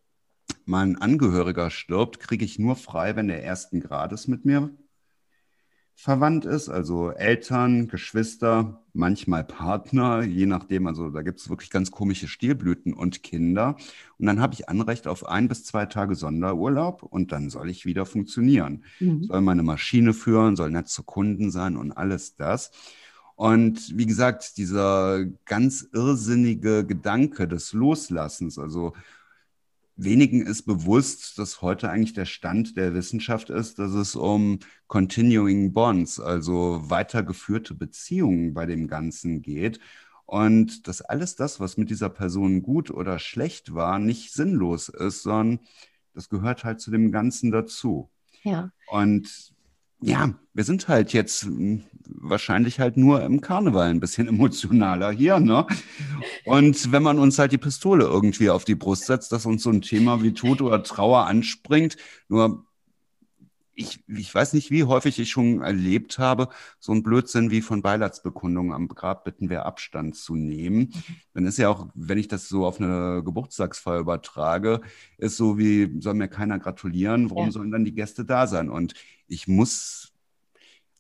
mein 0.65 0.97
Angehöriger 0.97 1.71
stirbt, 1.71 2.21
kriege 2.21 2.45
ich 2.45 2.59
nur 2.59 2.77
frei, 2.77 3.17
wenn 3.17 3.29
der 3.29 3.43
ersten 3.43 3.81
Grades 3.81 4.29
mit 4.29 4.45
mir 4.45 4.71
verwandt 5.95 6.45
ist, 6.45 6.69
also 6.69 7.11
Eltern, 7.11 7.89
Geschwister, 7.89 8.83
manchmal 8.93 9.45
Partner, 9.45 10.23
je 10.23 10.47
nachdem, 10.47 10.87
also 10.87 11.11
da 11.11 11.23
gibt 11.23 11.41
es 11.41 11.49
wirklich 11.49 11.71
ganz 11.71 11.91
komische 11.91 12.29
Stilblüten 12.29 12.93
und 12.93 13.23
Kinder. 13.23 13.77
Und 14.19 14.27
dann 14.27 14.41
habe 14.41 14.55
ich 14.55 14.69
Anrecht 14.69 15.07
auf 15.07 15.27
ein 15.27 15.49
bis 15.49 15.65
zwei 15.65 15.87
Tage 15.87 16.15
Sonderurlaub 16.15 17.03
und 17.03 17.33
dann 17.33 17.49
soll 17.49 17.71
ich 17.71 17.87
wieder 17.87 18.07
funktionieren. 18.07 18.85
Mhm. 19.01 19.25
Soll 19.25 19.41
meine 19.41 19.63
Maschine 19.63 20.13
führen, 20.15 20.57
soll 20.57 20.71
nett 20.71 20.89
zu 20.89 21.05
Kunden 21.05 21.51
sein 21.51 21.77
und 21.77 21.93
alles 21.93 22.37
das. 22.37 22.71
Und 23.37 23.97
wie 23.97 24.07
gesagt, 24.07 24.59
dieser 24.59 25.25
ganz 25.45 25.89
irrsinnige 25.93 26.85
Gedanke 26.87 27.49
des 27.49 27.73
Loslassens, 27.73 28.59
also 28.59 28.93
wenigen 29.97 30.45
ist 30.47 30.63
bewusst, 30.63 31.39
dass 31.39 31.63
heute 31.63 31.91
eigentlich 31.91 32.15
der 32.15 32.25
Stand 32.25 32.77
der 32.77 32.95
Wissenschaft 32.95 33.51
ist, 33.51 33.79
dass 33.79 33.93
es 33.93 34.17
um 34.17 34.59
Continuing 34.89 35.73
Bonds, 35.73 36.21
also 36.21 36.83
weitergeführte 36.85 37.75
Beziehungen 37.75 38.55
bei 38.55 38.67
dem 38.67 38.89
Ganzen 38.89 39.43
geht. 39.43 39.79
Und 40.27 40.89
dass 40.89 41.03
alles 41.03 41.37
das, 41.37 41.61
was 41.61 41.77
mit 41.77 41.91
dieser 41.91 42.09
Person 42.09 42.63
gut 42.63 42.91
oder 42.91 43.19
schlecht 43.19 43.75
war, 43.75 43.99
nicht 43.99 44.33
sinnlos 44.33 44.89
ist, 44.89 45.23
sondern 45.23 45.61
das 46.15 46.29
gehört 46.29 46.65
halt 46.65 46.81
zu 46.81 46.91
dem 46.91 47.13
Ganzen 47.13 47.51
dazu. 47.51 48.11
Ja. 48.43 48.71
Und 48.89 49.54
ja, 50.05 50.35
wir 50.53 50.65
sind 50.65 50.89
halt 50.89 51.13
jetzt 51.15 51.45
hm, 51.45 51.85
wahrscheinlich 52.07 52.79
halt 52.79 52.97
nur 52.99 53.23
im 53.23 53.41
Karneval 53.41 53.89
ein 53.89 54.01
bisschen 54.01 54.29
emotionaler 54.35 55.11
hier, 55.11 55.41
ne? 55.41 55.67
Und 56.45 56.93
wenn 56.93 57.03
man 57.03 57.19
uns 57.19 57.39
halt 57.39 57.53
die 57.53 57.59
Pistole 57.59 58.05
irgendwie 58.05 58.51
auf 58.51 58.65
die 58.65 58.75
Brust 58.75 59.07
setzt, 59.07 59.33
dass 59.33 59.47
uns 59.47 59.63
so 59.63 59.71
ein 59.71 59.81
Thema 59.81 60.23
wie 60.23 60.35
Tod 60.35 60.61
oder 60.61 60.83
Trauer 60.83 61.27
anspringt, 61.27 61.97
nur 62.29 62.67
ich, 63.75 64.05
ich 64.09 64.35
weiß 64.35 64.53
nicht, 64.53 64.71
wie 64.71 64.85
häufig 64.85 65.19
ich 65.19 65.31
schon 65.31 65.63
erlebt 65.63 66.19
habe, 66.19 66.49
so 66.79 66.93
ein 66.93 67.03
Blödsinn 67.03 67.51
wie 67.51 67.61
von 67.61 67.83
Beileidsbekundungen 67.83 68.73
am 68.73 68.89
Grab 68.89 69.25
bitten 69.25 69.51
wir 69.51 69.67
Abstand 69.67 70.17
zu 70.17 70.37
nehmen. 70.37 70.93
Dann 71.33 71.47
ist 71.47 71.59
ja 71.59 71.69
auch, 71.69 71.89
wenn 71.95 72.19
ich 72.19 72.29
das 72.29 72.49
so 72.49 72.67
auf 72.67 72.81
eine 72.81 73.23
Geburtstagsfeier 73.25 74.01
übertrage, 74.01 74.81
ist 75.19 75.37
so 75.37 75.59
wie, 75.59 76.01
soll 76.01 76.15
mir 76.15 76.29
keiner 76.29 76.59
gratulieren, 76.59 77.31
warum 77.31 77.47
ja. 77.47 77.53
sollen 77.53 77.71
dann 77.71 77.85
die 77.85 77.95
Gäste 77.95 78.25
da 78.25 78.47
sein? 78.47 78.71
Und 78.71 78.95
ich 79.27 79.49
muss 79.49 80.13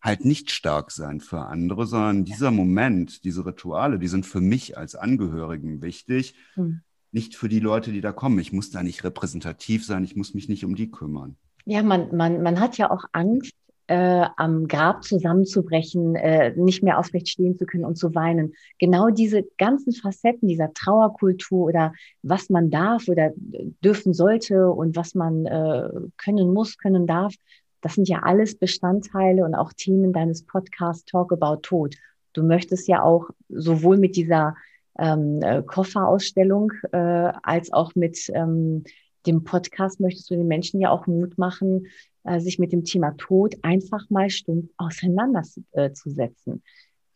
halt 0.00 0.24
nicht 0.24 0.50
stark 0.50 0.90
sein 0.90 1.20
für 1.20 1.40
andere, 1.40 1.86
sondern 1.86 2.24
dieser 2.24 2.50
Moment, 2.50 3.24
diese 3.24 3.46
Rituale, 3.46 3.98
die 3.98 4.08
sind 4.08 4.26
für 4.26 4.40
mich 4.40 4.76
als 4.76 4.94
Angehörigen 4.94 5.80
wichtig, 5.80 6.34
mhm. 6.56 6.82
nicht 7.10 7.36
für 7.36 7.48
die 7.48 7.60
Leute, 7.60 7.90
die 7.90 8.02
da 8.02 8.12
kommen. 8.12 8.38
Ich 8.38 8.52
muss 8.52 8.70
da 8.70 8.82
nicht 8.82 9.02
repräsentativ 9.02 9.86
sein, 9.86 10.04
ich 10.04 10.14
muss 10.14 10.34
mich 10.34 10.48
nicht 10.48 10.64
um 10.66 10.74
die 10.74 10.90
kümmern. 10.90 11.36
Ja, 11.66 11.82
man, 11.82 12.14
man, 12.14 12.42
man 12.42 12.60
hat 12.60 12.76
ja 12.76 12.90
auch 12.90 13.04
Angst, 13.12 13.54
äh, 13.86 14.26
am 14.36 14.66
Grab 14.66 15.04
zusammenzubrechen, 15.04 16.16
äh, 16.16 16.54
nicht 16.56 16.82
mehr 16.82 16.98
aufrecht 16.98 17.28
stehen 17.28 17.58
zu 17.58 17.66
können 17.66 17.84
und 17.84 17.96
zu 17.96 18.14
weinen. 18.14 18.54
Genau 18.78 19.10
diese 19.10 19.42
ganzen 19.58 19.92
Facetten 19.92 20.48
dieser 20.48 20.72
Trauerkultur 20.72 21.66
oder 21.66 21.92
was 22.22 22.48
man 22.48 22.70
darf 22.70 23.08
oder 23.08 23.32
dürfen 23.36 24.14
sollte 24.14 24.70
und 24.70 24.96
was 24.96 25.14
man 25.14 25.44
äh, 25.44 25.88
können 26.16 26.52
muss, 26.52 26.78
können 26.78 27.06
darf, 27.06 27.34
das 27.82 27.94
sind 27.94 28.08
ja 28.08 28.20
alles 28.22 28.56
Bestandteile 28.56 29.44
und 29.44 29.54
auch 29.54 29.72
Themen 29.74 30.14
deines 30.14 30.44
Podcasts 30.46 31.04
Talk 31.04 31.32
About 31.32 31.60
Tod. 31.62 31.94
Du 32.32 32.42
möchtest 32.42 32.88
ja 32.88 33.02
auch 33.02 33.28
sowohl 33.50 33.98
mit 33.98 34.16
dieser 34.16 34.56
ähm, 34.98 35.40
äh, 35.42 35.62
Kofferausstellung 35.62 36.72
äh, 36.92 37.32
als 37.42 37.70
auch 37.72 37.94
mit 37.94 38.30
ähm, 38.32 38.84
dem 39.26 39.44
Podcast 39.44 40.00
möchtest 40.00 40.30
du 40.30 40.36
den 40.36 40.46
Menschen 40.46 40.80
ja 40.80 40.90
auch 40.90 41.06
Mut 41.06 41.38
machen, 41.38 41.86
äh, 42.24 42.40
sich 42.40 42.58
mit 42.58 42.72
dem 42.72 42.84
Thema 42.84 43.12
Tod 43.16 43.56
einfach 43.62 44.08
mal 44.10 44.30
stumpf 44.30 44.70
auseinanderzusetzen. 44.76 46.62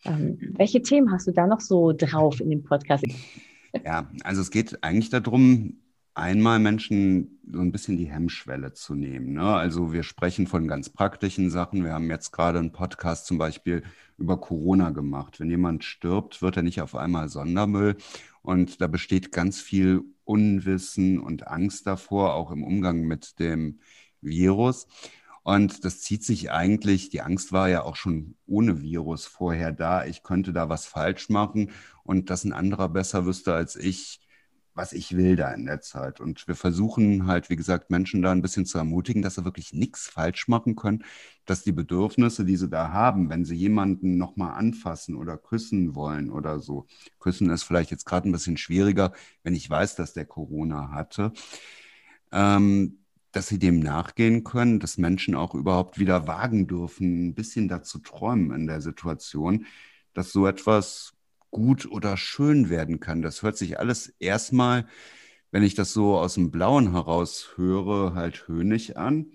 Ähm, 0.05 0.39
welche 0.57 0.83
Themen 0.83 1.11
hast 1.13 1.27
du 1.27 1.33
da 1.33 1.47
noch 1.47 1.61
so 1.61 1.93
drauf 1.93 2.41
in 2.41 2.51
dem 2.51 2.63
Podcast? 2.63 3.05
Ja, 3.85 4.11
also 4.23 4.41
es 4.41 4.51
geht 4.51 4.83
eigentlich 4.83 5.11
darum, 5.11 5.79
einmal 6.19 6.59
Menschen 6.59 7.41
so 7.51 7.61
ein 7.61 7.73
bisschen 7.73 7.97
die 7.97 8.11
Hemmschwelle 8.11 8.73
zu 8.75 8.95
nehmen. 8.95 9.33
Ne? 9.35 9.55
Also 9.55 9.93
wir 9.93 10.03
sprechen 10.03 10.47
von 10.47 10.69
ganz 10.69 10.91
praktischen 10.91 11.51
Sachen. 11.51 11.85
Wir 11.85 11.95
haben 11.95 12.11
jetzt 12.11 12.33
gerade 12.33 12.59
einen 12.59 12.73
Podcast 12.73 13.27
zum 13.27 13.39
Beispiel 13.39 13.83
über 14.19 14.39
Corona 14.39 14.91
gemacht. 14.91 15.41
Wenn 15.41 15.49
jemand 15.49 15.85
stirbt, 15.85 16.43
wird 16.43 16.57
er 16.57 16.63
nicht 16.63 16.83
auf 16.83 16.95
einmal 16.95 17.29
Sondermüll. 17.29 17.97
Und 18.43 18.81
da 18.81 18.89
besteht 18.89 19.33
ganz 19.33 19.61
viel 19.61 20.03
Unwissen 20.25 21.21
und 21.21 21.47
Angst 21.47 21.87
davor, 21.87 22.35
auch 22.35 22.51
im 22.51 22.65
Umgang 22.65 23.03
mit 23.03 23.39
dem 23.39 23.81
Virus. 24.21 24.89
Und 25.45 25.85
das 25.85 26.01
zieht 26.01 26.25
sich 26.25 26.51
eigentlich, 26.51 27.09
die 27.09 27.23
Angst 27.23 27.53
war 27.53 27.71
ja 27.71 27.83
auch 27.83 27.97
schon 27.97 28.35
ohne 28.47 28.83
Virus 28.83 29.25
vorher 29.25 29.73
da. 29.73 30.05
Ich 30.05 30.23
könnte 30.23 30.53
da 30.53 30.69
was 30.69 30.85
falsch 30.85 31.31
machen 31.31 31.71
und 32.03 32.29
dass 32.29 32.45
ein 32.45 32.53
anderer 32.53 32.89
besser 32.91 33.25
wüsste 33.25 33.55
als 33.55 33.77
ich, 33.77 34.21
was 34.79 34.93
ich 34.93 35.17
will 35.17 35.35
da 35.35 35.53
in 35.53 35.67
der 35.67 35.81
Zeit. 35.81 36.21
Und 36.21 36.47
wir 36.47 36.55
versuchen 36.55 37.27
halt, 37.27 37.51
wie 37.51 37.57
gesagt, 37.57 37.91
Menschen 37.91 38.23
da 38.23 38.31
ein 38.31 38.43
bisschen 38.43 38.65
zu 38.65 38.79
ermutigen, 38.79 39.23
dass 39.23 39.35
sie 39.35 39.45
wirklich 39.45 39.73
nichts 39.73 40.07
falsch 40.07 40.47
machen 40.47 40.77
können, 40.77 41.05
dass 41.47 41.65
die 41.65 41.73
Bedürfnisse, 41.73 42.45
die 42.45 42.57
sie 42.57 42.69
da 42.69 42.93
haben, 42.93 43.29
wenn 43.29 43.45
sie 43.45 43.57
jemanden 43.57 44.19
nochmal 44.19 44.53
anfassen 44.55 45.17
oder 45.17 45.37
küssen 45.37 45.97
wollen 45.97 46.31
oder 46.31 46.61
so, 46.61 46.87
küssen 47.19 47.51
ist 47.51 47.65
vielleicht 47.65 47.91
jetzt 47.91 48.07
gerade 48.07 48.29
ein 48.29 48.33
bisschen 48.33 48.57
schwieriger, 48.57 49.13
wenn 49.43 49.55
ich 49.55 49.69
weiß, 49.69 49.97
dass 49.97 50.13
der 50.13 50.27
Corona 50.27 50.93
hatte, 50.93 51.33
ähm, 52.31 53.01
dass 53.33 53.49
sie 53.49 53.59
dem 53.59 53.81
nachgehen 53.81 54.45
können, 54.45 54.79
dass 54.79 54.97
Menschen 54.97 55.35
auch 55.35 55.55
überhaupt 55.57 55.99
wieder 55.99 56.29
wagen 56.29 56.69
dürfen, 56.69 57.29
ein 57.29 57.35
bisschen 57.35 57.67
dazu 57.67 57.99
träumen 57.99 58.53
in 58.53 58.67
der 58.69 58.81
Situation, 58.81 59.67
dass 60.15 60.31
so 60.31 60.47
etwas 60.47 61.18
gut 61.51 61.87
oder 61.91 62.17
schön 62.17 62.71
werden 62.71 63.01
kann. 63.01 63.23
Das 63.23 63.43
hört 63.43 63.57
sich 63.57 63.79
alles 63.79 64.09
erstmal, 64.19 64.87
wenn 65.51 65.63
ich 65.63 65.75
das 65.75 65.93
so 65.93 66.19
aus 66.19 66.35
dem 66.35 66.51
Blauen 66.51 66.93
heraus 66.93 67.53
höre, 67.57 68.15
halt 68.15 68.49
höhnig 68.49 68.97
an. 68.97 69.33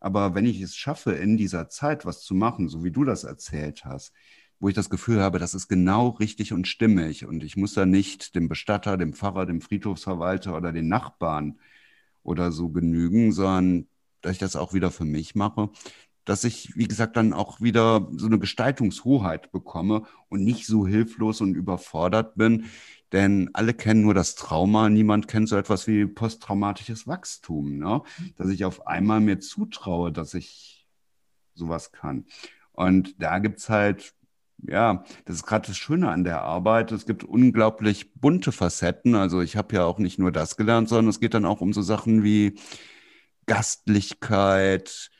Aber 0.00 0.34
wenn 0.34 0.46
ich 0.46 0.60
es 0.60 0.74
schaffe, 0.74 1.12
in 1.12 1.36
dieser 1.36 1.68
Zeit 1.68 2.06
was 2.06 2.22
zu 2.22 2.34
machen, 2.34 2.68
so 2.68 2.82
wie 2.84 2.90
du 2.90 3.04
das 3.04 3.24
erzählt 3.24 3.84
hast, 3.84 4.12
wo 4.58 4.68
ich 4.68 4.74
das 4.74 4.90
Gefühl 4.90 5.20
habe, 5.20 5.38
das 5.38 5.54
ist 5.54 5.68
genau 5.68 6.08
richtig 6.08 6.52
und 6.52 6.68
stimmig 6.68 7.26
und 7.26 7.44
ich 7.44 7.56
muss 7.56 7.74
da 7.74 7.86
nicht 7.86 8.34
dem 8.34 8.48
Bestatter, 8.48 8.96
dem 8.96 9.14
Pfarrer, 9.14 9.46
dem 9.46 9.60
Friedhofsverwalter 9.60 10.56
oder 10.56 10.72
den 10.72 10.88
Nachbarn 10.88 11.58
oder 12.22 12.52
so 12.52 12.70
genügen, 12.70 13.32
sondern 13.32 13.88
dass 14.20 14.32
ich 14.32 14.38
das 14.38 14.56
auch 14.56 14.74
wieder 14.74 14.90
für 14.90 15.06
mich 15.06 15.34
mache, 15.34 15.70
dass 16.30 16.44
ich, 16.44 16.76
wie 16.76 16.86
gesagt, 16.86 17.16
dann 17.16 17.32
auch 17.32 17.60
wieder 17.60 18.08
so 18.12 18.26
eine 18.26 18.38
Gestaltungshoheit 18.38 19.50
bekomme 19.50 20.04
und 20.28 20.44
nicht 20.44 20.64
so 20.64 20.86
hilflos 20.86 21.40
und 21.40 21.56
überfordert 21.56 22.36
bin. 22.36 22.66
Denn 23.10 23.50
alle 23.52 23.74
kennen 23.74 24.02
nur 24.02 24.14
das 24.14 24.36
Trauma, 24.36 24.88
niemand 24.90 25.26
kennt 25.26 25.48
so 25.48 25.56
etwas 25.56 25.88
wie 25.88 26.06
posttraumatisches 26.06 27.08
Wachstum, 27.08 27.78
ne? 27.78 28.02
dass 28.36 28.48
ich 28.48 28.64
auf 28.64 28.86
einmal 28.86 29.18
mir 29.20 29.40
zutraue, 29.40 30.12
dass 30.12 30.34
ich 30.34 30.86
sowas 31.54 31.90
kann. 31.90 32.26
Und 32.70 33.20
da 33.20 33.40
gibt 33.40 33.58
es 33.58 33.68
halt, 33.68 34.14
ja, 34.58 35.02
das 35.24 35.34
ist 35.34 35.46
gerade 35.46 35.66
das 35.66 35.78
Schöne 35.78 36.10
an 36.10 36.22
der 36.22 36.42
Arbeit. 36.42 36.92
Es 36.92 37.06
gibt 37.06 37.24
unglaublich 37.24 38.14
bunte 38.14 38.52
Facetten. 38.52 39.16
Also 39.16 39.40
ich 39.40 39.56
habe 39.56 39.74
ja 39.74 39.84
auch 39.84 39.98
nicht 39.98 40.20
nur 40.20 40.30
das 40.30 40.56
gelernt, 40.56 40.88
sondern 40.88 41.08
es 41.08 41.18
geht 41.18 41.34
dann 41.34 41.44
auch 41.44 41.60
um 41.60 41.72
so 41.72 41.82
Sachen 41.82 42.22
wie 42.22 42.56
Gastlichkeit, 43.46 45.10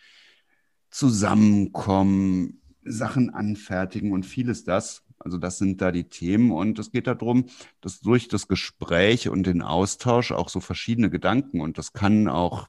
Zusammenkommen, 0.91 2.61
Sachen 2.85 3.31
anfertigen 3.31 4.13
und 4.13 4.25
vieles 4.25 4.65
das. 4.65 5.05
Also 5.19 5.37
das 5.37 5.59
sind 5.59 5.83
da 5.83 5.93
die 5.93 6.05
Themen 6.05 6.51
und 6.51 6.79
es 6.79 6.91
geht 6.91 7.07
darum, 7.07 7.47
dass 7.81 8.01
durch 8.01 8.29
das 8.29 8.49
Gespräch 8.49 9.29
und 9.29 9.47
den 9.47 9.61
Austausch 9.61 10.33
auch 10.33 10.49
so 10.49 10.61
verschiedene 10.61 11.11
Gedanken 11.11 11.61
und 11.61 11.77
das 11.77 11.93
kann 11.93 12.27
auch 12.27 12.69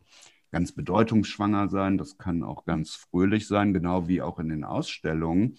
ganz 0.51 0.73
bedeutungsschwanger 0.73 1.69
sein, 1.69 1.97
das 1.97 2.17
kann 2.17 2.43
auch 2.43 2.65
ganz 2.65 2.95
fröhlich 2.95 3.47
sein, 3.47 3.73
genau 3.73 4.09
wie 4.09 4.21
auch 4.21 4.37
in 4.37 4.49
den 4.49 4.65
Ausstellungen, 4.65 5.57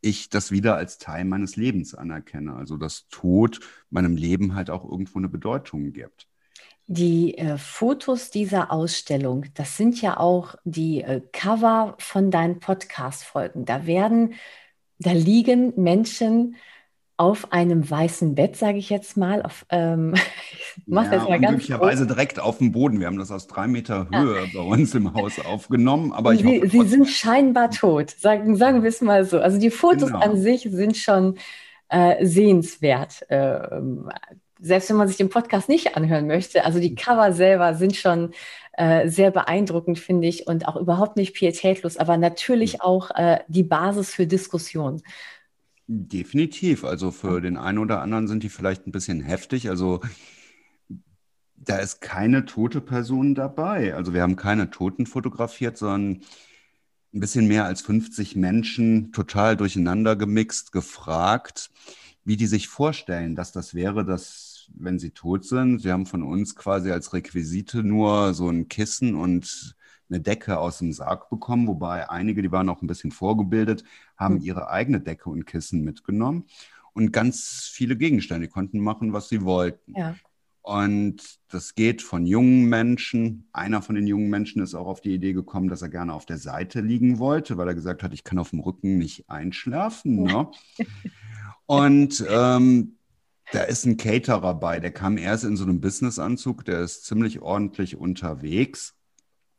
ich 0.00 0.30
das 0.30 0.50
wieder 0.50 0.76
als 0.76 0.98
Teil 0.98 1.24
meines 1.24 1.56
Lebens 1.56 1.94
anerkenne. 1.94 2.54
Also 2.54 2.76
dass 2.76 3.08
Tod 3.08 3.60
meinem 3.90 4.16
Leben 4.16 4.54
halt 4.54 4.70
auch 4.70 4.84
irgendwo 4.88 5.18
eine 5.18 5.28
Bedeutung 5.28 5.92
gibt. 5.92 6.26
Die 6.88 7.36
äh, 7.36 7.58
Fotos 7.58 8.30
dieser 8.30 8.70
Ausstellung, 8.70 9.46
das 9.54 9.76
sind 9.76 10.00
ja 10.00 10.18
auch 10.18 10.54
die 10.64 11.02
äh, 11.02 11.20
Cover 11.32 11.94
von 11.98 12.30
deinen 12.30 12.60
Podcast-Folgen. 12.60 13.64
Da 13.64 13.86
werden, 13.86 14.34
da 14.98 15.10
liegen 15.10 15.72
Menschen 15.76 16.56
auf 17.16 17.52
einem 17.52 17.88
weißen 17.88 18.34
Bett, 18.34 18.56
sage 18.56 18.78
ich 18.78 18.90
jetzt 18.90 19.16
mal. 19.16 19.42
Auf, 19.42 19.64
ähm, 19.70 20.14
ich 20.14 20.82
mach 20.86 21.04
ja, 21.04 21.10
das 21.12 21.28
mal 21.28 21.40
ganz 21.40 21.56
glücklicherweise 21.56 22.06
direkt 22.06 22.38
auf 22.38 22.58
dem 22.58 22.72
Boden. 22.72 23.00
Wir 23.00 23.06
haben 23.06 23.18
das 23.18 23.30
aus 23.30 23.46
drei 23.46 23.66
Meter 23.66 24.08
Höhe 24.12 24.44
ja. 24.44 24.46
bei 24.54 24.60
uns 24.60 24.94
im 24.94 25.14
Haus 25.14 25.40
aufgenommen. 25.44 26.12
Aber 26.12 26.34
ich 26.34 26.42
sie, 26.42 26.60
hoffe, 26.60 26.68
sie 26.68 26.86
sind 26.86 27.08
scheinbar 27.08 27.70
tot, 27.70 28.10
sagen, 28.10 28.56
sagen 28.56 28.82
wir 28.82 28.90
es 28.90 29.00
mal 29.00 29.24
so. 29.24 29.40
Also 29.40 29.58
die 29.58 29.70
Fotos 29.70 30.08
genau. 30.08 30.20
an 30.20 30.40
sich 30.40 30.68
sind 30.70 30.96
schon 30.96 31.38
äh, 31.88 32.24
sehenswert. 32.24 33.28
Äh, 33.30 33.80
selbst 34.60 34.88
wenn 34.90 34.96
man 34.96 35.08
sich 35.08 35.16
den 35.16 35.28
Podcast 35.28 35.68
nicht 35.68 35.96
anhören 35.96 36.26
möchte, 36.26 36.64
also 36.64 36.80
die 36.80 36.94
Cover 36.94 37.32
selber 37.32 37.74
sind 37.74 37.96
schon 37.96 38.32
äh, 38.72 39.08
sehr 39.08 39.30
beeindruckend, 39.30 39.98
finde 39.98 40.28
ich, 40.28 40.46
und 40.46 40.68
auch 40.68 40.76
überhaupt 40.76 41.16
nicht 41.16 41.34
pietätlos, 41.34 41.96
aber 41.96 42.16
natürlich 42.16 42.74
hm. 42.74 42.80
auch 42.80 43.10
äh, 43.14 43.40
die 43.48 43.62
Basis 43.62 44.10
für 44.10 44.26
Diskussion. 44.26 45.02
Definitiv. 45.88 46.84
Also 46.84 47.12
für 47.12 47.40
den 47.40 47.56
einen 47.56 47.78
oder 47.78 48.02
anderen 48.02 48.26
sind 48.26 48.42
die 48.42 48.48
vielleicht 48.48 48.86
ein 48.86 48.92
bisschen 48.92 49.20
heftig. 49.20 49.70
Also 49.70 50.00
da 51.54 51.78
ist 51.78 52.00
keine 52.00 52.44
tote 52.44 52.80
Person 52.80 53.34
dabei. 53.34 53.94
Also 53.94 54.12
wir 54.12 54.22
haben 54.22 54.36
keine 54.36 54.70
Toten 54.70 55.06
fotografiert, 55.06 55.78
sondern 55.78 56.22
ein 57.14 57.20
bisschen 57.20 57.46
mehr 57.46 57.64
als 57.64 57.82
50 57.82 58.36
Menschen 58.36 59.12
total 59.12 59.56
durcheinander 59.56 60.16
gemixt, 60.16 60.72
gefragt, 60.72 61.70
wie 62.24 62.36
die 62.36 62.46
sich 62.46 62.68
vorstellen, 62.68 63.36
dass 63.36 63.52
das 63.52 63.74
wäre, 63.74 64.04
dass, 64.04 64.45
wenn 64.74 64.98
sie 64.98 65.10
tot 65.10 65.44
sind, 65.44 65.80
sie 65.80 65.92
haben 65.92 66.06
von 66.06 66.22
uns 66.22 66.56
quasi 66.56 66.90
als 66.90 67.12
Requisite 67.12 67.82
nur 67.82 68.34
so 68.34 68.48
ein 68.48 68.68
Kissen 68.68 69.14
und 69.14 69.76
eine 70.08 70.20
Decke 70.20 70.58
aus 70.58 70.78
dem 70.78 70.92
Sarg 70.92 71.28
bekommen, 71.30 71.66
wobei 71.66 72.08
einige, 72.08 72.42
die 72.42 72.52
waren 72.52 72.68
auch 72.68 72.80
ein 72.80 72.86
bisschen 72.86 73.10
vorgebildet, 73.10 73.84
haben 74.16 74.36
hm. 74.36 74.42
ihre 74.42 74.70
eigene 74.70 75.00
Decke 75.00 75.30
und 75.30 75.46
Kissen 75.46 75.82
mitgenommen 75.82 76.46
und 76.92 77.12
ganz 77.12 77.70
viele 77.72 77.96
Gegenstände, 77.96 78.46
die 78.46 78.52
konnten 78.52 78.80
machen, 78.80 79.12
was 79.12 79.28
sie 79.28 79.42
wollten. 79.42 79.94
Ja. 79.94 80.16
Und 80.62 81.22
das 81.48 81.76
geht 81.76 82.02
von 82.02 82.26
jungen 82.26 82.64
Menschen. 82.64 83.48
Einer 83.52 83.82
von 83.82 83.94
den 83.94 84.08
jungen 84.08 84.30
Menschen 84.30 84.62
ist 84.62 84.74
auch 84.74 84.88
auf 84.88 85.00
die 85.00 85.14
Idee 85.14 85.32
gekommen, 85.32 85.68
dass 85.68 85.82
er 85.82 85.90
gerne 85.90 86.12
auf 86.12 86.26
der 86.26 86.38
Seite 86.38 86.80
liegen 86.80 87.20
wollte, 87.20 87.56
weil 87.56 87.68
er 87.68 87.74
gesagt 87.74 88.02
hat, 88.02 88.12
ich 88.12 88.24
kann 88.24 88.38
auf 88.38 88.50
dem 88.50 88.58
Rücken 88.58 88.98
nicht 88.98 89.30
einschlafen. 89.30 90.24
Ne? 90.24 90.48
Und 91.66 92.24
ähm, 92.28 92.96
da 93.52 93.62
ist 93.62 93.86
ein 93.86 93.96
Caterer 93.96 94.54
bei, 94.54 94.80
der 94.80 94.92
kam 94.92 95.18
erst 95.18 95.44
in 95.44 95.56
so 95.56 95.64
einem 95.64 95.80
Businessanzug, 95.80 96.64
der 96.64 96.80
ist 96.80 97.04
ziemlich 97.04 97.40
ordentlich 97.40 97.96
unterwegs, 97.96 98.94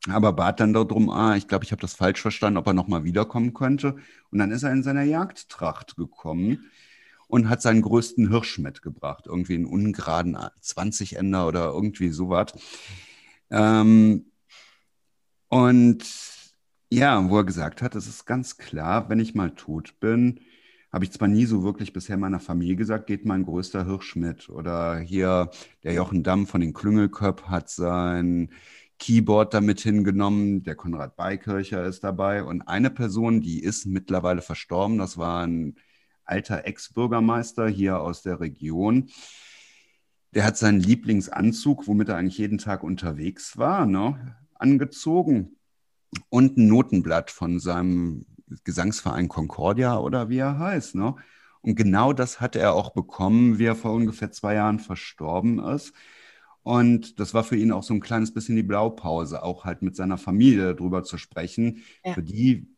aber 0.08 0.32
bat 0.32 0.60
dann 0.60 0.72
darum, 0.72 1.10
ah, 1.10 1.36
ich 1.36 1.48
glaube, 1.48 1.64
ich 1.64 1.72
habe 1.72 1.80
das 1.80 1.94
falsch 1.94 2.20
verstanden, 2.20 2.58
ob 2.58 2.66
er 2.66 2.74
nochmal 2.74 3.04
wiederkommen 3.04 3.54
könnte. 3.54 3.96
Und 4.30 4.38
dann 4.38 4.50
ist 4.50 4.62
er 4.62 4.72
in 4.72 4.82
seiner 4.82 5.02
Jagdtracht 5.02 5.96
gekommen 5.96 6.70
und 7.26 7.48
hat 7.48 7.62
seinen 7.62 7.82
größten 7.82 8.30
Hirsch 8.30 8.58
mitgebracht, 8.58 9.24
irgendwie 9.26 9.54
einen 9.54 9.66
ungeraden 9.66 10.36
20-Ender 10.36 11.46
oder 11.46 11.66
irgendwie 11.66 12.10
sowas. 12.10 12.52
Ähm, 13.50 14.30
und 15.48 16.04
ja, 16.90 17.28
wo 17.28 17.38
er 17.38 17.44
gesagt 17.44 17.82
hat, 17.82 17.94
es 17.94 18.06
ist 18.06 18.24
ganz 18.24 18.56
klar, 18.56 19.08
wenn 19.10 19.20
ich 19.20 19.34
mal 19.34 19.50
tot 19.50 19.98
bin, 20.00 20.40
habe 20.92 21.04
ich 21.04 21.12
zwar 21.12 21.28
nie 21.28 21.44
so 21.44 21.62
wirklich 21.62 21.92
bisher 21.92 22.16
meiner 22.16 22.40
Familie 22.40 22.76
gesagt, 22.76 23.06
geht 23.06 23.26
mein 23.26 23.44
größter 23.44 23.84
Hirsch 23.84 24.16
mit. 24.16 24.48
Oder 24.48 24.98
hier 24.98 25.50
der 25.82 25.92
Jochen 25.92 26.22
Damm 26.22 26.46
von 26.46 26.60
den 26.60 26.72
Klüngelköp 26.72 27.42
hat 27.44 27.68
sein 27.68 28.50
Keyboard 28.98 29.52
damit 29.52 29.80
hingenommen. 29.80 30.62
Der 30.62 30.76
Konrad 30.76 31.16
Beikircher 31.16 31.84
ist 31.84 32.04
dabei. 32.04 32.42
Und 32.42 32.62
eine 32.62 32.90
Person, 32.90 33.40
die 33.40 33.62
ist 33.62 33.86
mittlerweile 33.86 34.40
verstorben, 34.40 34.98
das 34.98 35.18
war 35.18 35.46
ein 35.46 35.76
alter 36.24 36.66
Ex-Bürgermeister 36.66 37.68
hier 37.68 38.00
aus 38.00 38.22
der 38.22 38.40
Region. 38.40 39.10
Der 40.34 40.44
hat 40.44 40.56
seinen 40.56 40.80
Lieblingsanzug, 40.80 41.86
womit 41.86 42.08
er 42.08 42.16
eigentlich 42.16 42.38
jeden 42.38 42.58
Tag 42.58 42.82
unterwegs 42.82 43.56
war, 43.56 43.86
ne, 43.86 44.36
angezogen 44.54 45.56
und 46.28 46.58
ein 46.58 46.66
Notenblatt 46.66 47.30
von 47.30 47.60
seinem 47.60 48.26
Gesangsverein 48.64 49.28
Concordia 49.28 49.98
oder 49.98 50.28
wie 50.28 50.38
er 50.38 50.58
heißt. 50.58 50.94
Ne? 50.94 51.14
Und 51.62 51.74
genau 51.74 52.12
das 52.12 52.40
hat 52.40 52.56
er 52.56 52.74
auch 52.74 52.92
bekommen, 52.92 53.58
wie 53.58 53.64
er 53.64 53.76
vor 53.76 53.92
ungefähr 53.92 54.30
zwei 54.30 54.54
Jahren 54.54 54.78
verstorben 54.78 55.58
ist. 55.58 55.92
Und 56.62 57.18
das 57.18 57.34
war 57.34 57.44
für 57.44 57.56
ihn 57.56 57.72
auch 57.72 57.82
so 57.82 57.94
ein 57.94 58.00
kleines 58.00 58.34
bisschen 58.34 58.56
die 58.56 58.62
Blaupause, 58.62 59.42
auch 59.42 59.64
halt 59.64 59.82
mit 59.82 59.96
seiner 59.96 60.18
Familie 60.18 60.74
darüber 60.74 61.02
zu 61.02 61.16
sprechen. 61.16 61.82
Ja. 62.04 62.14
Für 62.14 62.22
die 62.22 62.68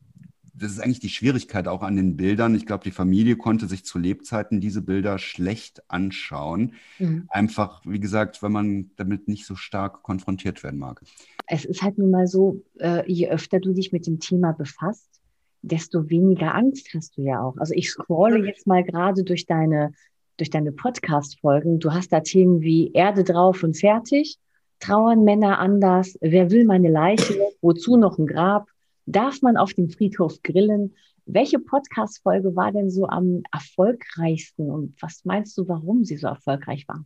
das 0.61 0.73
ist 0.73 0.81
eigentlich 0.81 1.01
die 1.01 1.09
Schwierigkeit 1.09 1.69
auch 1.69 1.83
an 1.83 1.97
den 1.97 2.17
Bildern. 2.17 2.55
Ich 2.55 2.67
glaube, 2.67 2.85
die 2.85 2.91
Familie 2.91 3.37
konnte 3.37 3.67
sich 3.67 3.85
zu 3.85 3.99
Lebzeiten 3.99 4.61
diese 4.61 4.83
Bilder 4.83 5.19
schlecht 5.19 5.83
anschauen. 5.89 6.75
Mhm. 6.99 7.25
Einfach, 7.29 7.83
wie 7.85 8.01
gesagt, 8.01 8.43
wenn 8.43 8.53
man 8.53 8.91
damit 8.97 9.27
nicht 9.27 9.47
so 9.47 9.57
stark 9.57 10.03
konfrontiert 10.03 10.63
werden 10.63 10.79
mag. 10.79 11.03
Es 11.47 11.65
ist 11.65 11.83
halt 11.83 11.99
nun 11.99 12.11
mal 12.11 12.27
so, 12.27 12.63
äh, 12.79 13.11
je 13.11 13.29
öfter 13.29 13.59
du 13.59 13.73
dich 13.73 13.93
mit 13.93 14.07
dem 14.07 14.21
Thema 14.21 14.53
befasst, 14.53 15.20
desto 15.63 16.09
weniger 16.09 16.55
Angst 16.55 16.89
hast 16.95 17.17
du 17.17 17.23
ja 17.23 17.43
auch. 17.43 17.57
Also 17.59 17.75
ich 17.75 17.91
scrolle 17.91 18.47
jetzt 18.47 18.67
mal 18.67 18.83
gerade 18.83 19.25
durch 19.25 19.47
deine, 19.47 19.93
durch 20.37 20.51
deine 20.51 20.73
Podcast-Folgen. 20.73 21.79
Du 21.81 21.93
hast 21.93 22.13
da 22.13 22.21
Themen 22.21 22.61
wie 22.61 22.93
Erde 22.93 23.25
drauf 23.25 23.63
und 23.63 23.77
fertig, 23.79 24.39
trauern 24.79 25.25
Männer 25.25 25.59
anders, 25.59 26.17
wer 26.21 26.51
will 26.51 26.65
meine 26.65 26.91
Leiche, 26.91 27.35
wozu 27.61 27.97
noch 27.97 28.19
ein 28.19 28.27
Grab, 28.27 28.69
Darf 29.11 29.43
man 29.43 29.57
auf 29.57 29.75
dem 29.75 29.91
Friedhof 29.91 30.41
grillen? 30.43 30.95
Welche 31.27 31.59
Podcast-Folge 31.59 32.55
war 32.55 32.71
denn 32.71 32.91
so 32.91 33.09
am 33.09 33.43
erfolgreichsten 33.51 34.71
und 34.71 34.95
was 35.03 35.25
meinst 35.25 35.59
du, 35.59 35.67
warum 35.67 36.05
sie 36.05 36.17
so 36.17 36.29
erfolgreich 36.29 36.87
war? 36.87 37.05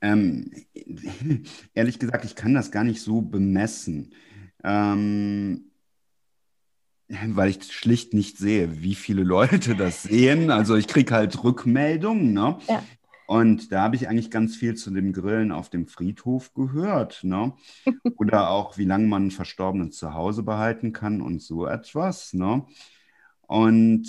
Ähm, 0.00 0.50
ehrlich 1.74 2.00
gesagt, 2.00 2.24
ich 2.24 2.34
kann 2.34 2.54
das 2.54 2.72
gar 2.72 2.82
nicht 2.82 3.02
so 3.02 3.20
bemessen, 3.20 4.14
ähm, 4.64 5.69
weil 7.28 7.50
ich 7.50 7.72
schlicht 7.72 8.14
nicht 8.14 8.38
sehe, 8.38 8.82
wie 8.82 8.94
viele 8.94 9.22
Leute 9.22 9.74
das 9.74 10.02
sehen. 10.02 10.50
Also 10.50 10.76
ich 10.76 10.86
kriege 10.86 11.14
halt 11.14 11.42
Rückmeldungen. 11.42 12.32
Ne? 12.32 12.58
Ja. 12.68 12.82
Und 13.26 13.72
da 13.72 13.82
habe 13.82 13.96
ich 13.96 14.08
eigentlich 14.08 14.30
ganz 14.30 14.56
viel 14.56 14.74
zu 14.74 14.90
dem 14.90 15.12
Grillen 15.12 15.52
auf 15.52 15.70
dem 15.70 15.86
Friedhof 15.86 16.52
gehört. 16.54 17.22
Ne? 17.22 17.52
Oder 18.16 18.50
auch, 18.50 18.78
wie 18.78 18.84
lange 18.84 19.06
man 19.06 19.22
einen 19.22 19.30
Verstorbenen 19.30 19.92
zu 19.92 20.14
Hause 20.14 20.42
behalten 20.42 20.92
kann 20.92 21.20
und 21.20 21.42
so 21.42 21.66
etwas. 21.66 22.32
Ne? 22.32 22.64
Und 23.46 24.08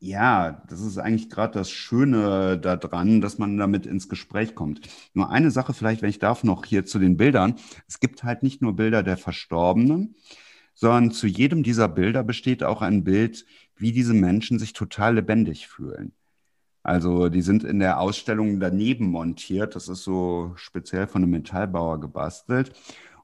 ja, 0.00 0.62
das 0.68 0.80
ist 0.80 0.98
eigentlich 0.98 1.28
gerade 1.28 1.54
das 1.54 1.70
Schöne 1.70 2.58
daran, 2.58 3.20
dass 3.20 3.38
man 3.38 3.56
damit 3.56 3.84
ins 3.84 4.08
Gespräch 4.08 4.54
kommt. 4.54 4.80
Nur 5.12 5.30
eine 5.30 5.50
Sache 5.50 5.74
vielleicht, 5.74 6.02
wenn 6.02 6.10
ich 6.10 6.20
darf, 6.20 6.44
noch 6.44 6.64
hier 6.64 6.86
zu 6.86 6.98
den 6.98 7.16
Bildern. 7.16 7.56
Es 7.88 7.98
gibt 7.98 8.22
halt 8.22 8.42
nicht 8.44 8.62
nur 8.62 8.76
Bilder 8.76 9.02
der 9.02 9.16
Verstorbenen, 9.16 10.14
sondern 10.78 11.10
zu 11.10 11.26
jedem 11.26 11.64
dieser 11.64 11.88
Bilder 11.88 12.22
besteht 12.22 12.62
auch 12.62 12.82
ein 12.82 13.02
Bild, 13.02 13.44
wie 13.74 13.90
diese 13.90 14.14
Menschen 14.14 14.60
sich 14.60 14.74
total 14.74 15.16
lebendig 15.16 15.66
fühlen. 15.66 16.12
Also 16.84 17.28
die 17.28 17.42
sind 17.42 17.64
in 17.64 17.80
der 17.80 17.98
Ausstellung 17.98 18.60
daneben 18.60 19.10
montiert. 19.10 19.74
Das 19.74 19.88
ist 19.88 20.04
so 20.04 20.52
speziell 20.54 21.08
von 21.08 21.24
einem 21.24 21.32
Metallbauer 21.32 21.98
gebastelt. 21.98 22.70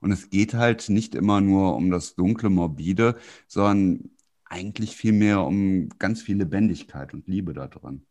Und 0.01 0.11
es 0.11 0.31
geht 0.31 0.55
halt 0.55 0.89
nicht 0.89 1.15
immer 1.15 1.41
nur 1.41 1.77
um 1.77 1.93
das 1.93 2.17
dunkle, 2.17 2.51
morbide, 2.51 3.17
sondern 3.47 4.11
eigentlich 4.47 4.97
vielmehr 4.97 5.43
um 5.43 5.91
ganz 6.01 6.23
viel 6.23 6.39
Lebendigkeit 6.39 7.15
und 7.15 7.29
Liebe 7.29 7.55
da 7.55 7.69
drin. 7.69 8.03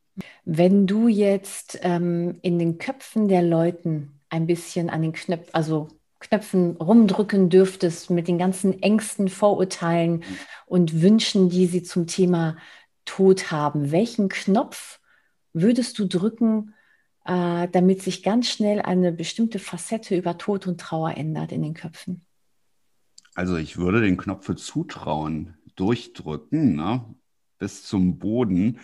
Wenn 0.45 0.88
du 0.88 1.10
jetzt 1.10 1.79
ähm, 1.82 2.39
in 2.43 2.60
den 2.60 2.77
Köpfen 2.77 3.27
der 3.27 3.41
Leuten 3.41 4.21
ein 4.29 4.47
bisschen 4.47 4.89
an 4.89 5.01
den 5.01 5.12
Knöpfen, 5.12 5.53
also 5.53 5.89
Knöpfen 6.23 6.77
rumdrücken 6.77 7.49
dürftest 7.49 8.09
mit 8.09 8.27
den 8.27 8.38
ganzen 8.38 8.81
Ängsten, 8.81 9.29
Vorurteilen 9.29 10.17
mhm. 10.17 10.23
und 10.65 11.01
Wünschen, 11.01 11.49
die 11.49 11.67
sie 11.67 11.83
zum 11.83 12.07
Thema 12.07 12.57
Tod 13.05 13.51
haben, 13.51 13.91
welchen 13.91 14.29
Knopf 14.29 14.99
würdest 15.53 15.99
du 15.99 16.07
drücken, 16.07 16.73
äh, 17.25 17.67
damit 17.69 18.01
sich 18.01 18.23
ganz 18.23 18.47
schnell 18.47 18.81
eine 18.81 19.12
bestimmte 19.12 19.59
Facette 19.59 20.15
über 20.15 20.38
Tod 20.38 20.67
und 20.67 20.79
Trauer 20.79 21.15
ändert 21.15 21.51
in 21.51 21.62
den 21.62 21.73
Köpfen? 21.73 22.25
Also 23.36 23.57
ich 23.57 23.77
würde 23.77 24.01
den 24.01 24.17
Knopf 24.17 24.45
für 24.45 24.55
Zutrauen 24.55 25.55
durchdrücken, 25.75 26.75
ne? 26.75 27.03
bis 27.57 27.83
zum 27.83 28.19
Boden, 28.19 28.79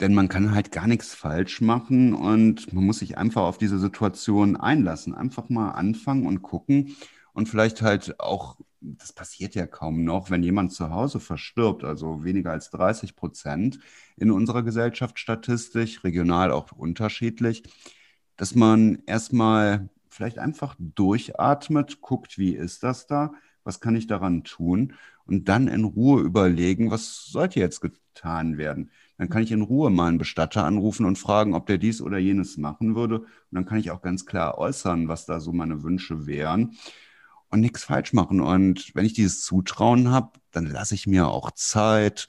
denn 0.00 0.14
man 0.14 0.28
kann 0.28 0.54
halt 0.54 0.72
gar 0.72 0.86
nichts 0.86 1.14
falsch 1.14 1.60
machen 1.60 2.14
und 2.14 2.72
man 2.72 2.84
muss 2.84 2.98
sich 2.98 3.18
einfach 3.18 3.42
auf 3.42 3.58
diese 3.58 3.78
Situation 3.78 4.56
einlassen. 4.56 5.14
Einfach 5.14 5.48
mal 5.48 5.70
anfangen 5.72 6.26
und 6.26 6.42
gucken 6.42 6.96
und 7.32 7.48
vielleicht 7.48 7.82
halt 7.82 8.18
auch 8.20 8.56
das 8.84 9.12
passiert 9.12 9.54
ja 9.54 9.66
kaum 9.66 10.04
noch, 10.04 10.30
wenn 10.30 10.42
jemand 10.42 10.72
zu 10.72 10.90
Hause 10.90 11.20
verstirbt, 11.20 11.84
also 11.84 12.24
weniger 12.24 12.50
als 12.52 12.70
30 12.70 13.16
Prozent 13.16 13.78
in 14.16 14.30
unserer 14.30 14.62
Gesellschaft 14.62 15.18
statistisch, 15.18 16.04
regional 16.04 16.50
auch 16.50 16.72
unterschiedlich, 16.72 17.62
dass 18.36 18.54
man 18.54 19.02
erstmal 19.06 19.88
vielleicht 20.08 20.38
einfach 20.38 20.76
durchatmet, 20.78 22.00
guckt, 22.00 22.38
wie 22.38 22.54
ist 22.54 22.82
das 22.82 23.06
da, 23.06 23.32
was 23.64 23.80
kann 23.80 23.96
ich 23.96 24.06
daran 24.06 24.44
tun 24.44 24.94
und 25.26 25.48
dann 25.48 25.68
in 25.68 25.84
Ruhe 25.84 26.20
überlegen, 26.22 26.90
was 26.90 27.24
sollte 27.26 27.60
jetzt 27.60 27.80
getan 27.80 28.58
werden. 28.58 28.90
Dann 29.16 29.28
kann 29.28 29.42
ich 29.42 29.52
in 29.52 29.62
Ruhe 29.62 29.90
mal 29.90 30.08
einen 30.08 30.18
Bestatter 30.18 30.64
anrufen 30.64 31.06
und 31.06 31.18
fragen, 31.18 31.54
ob 31.54 31.66
der 31.66 31.78
dies 31.78 32.00
oder 32.00 32.18
jenes 32.18 32.56
machen 32.56 32.96
würde. 32.96 33.20
Und 33.20 33.28
dann 33.52 33.64
kann 33.64 33.78
ich 33.78 33.90
auch 33.90 34.02
ganz 34.02 34.26
klar 34.26 34.58
äußern, 34.58 35.08
was 35.08 35.26
da 35.26 35.40
so 35.40 35.52
meine 35.52 35.82
Wünsche 35.82 36.26
wären 36.26 36.76
und 37.50 37.60
nichts 37.60 37.84
falsch 37.84 38.12
machen. 38.12 38.40
Und 38.40 38.94
wenn 38.94 39.06
ich 39.06 39.12
dieses 39.12 39.42
Zutrauen 39.42 40.10
habe, 40.10 40.32
dann 40.50 40.66
lasse 40.66 40.94
ich 40.94 41.06
mir 41.06 41.28
auch 41.28 41.52
Zeit, 41.52 42.28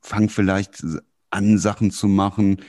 fange 0.00 0.28
vielleicht 0.28 0.82
an, 1.30 1.58
Sachen 1.58 1.90
zu 1.90 2.08
machen, 2.08 2.62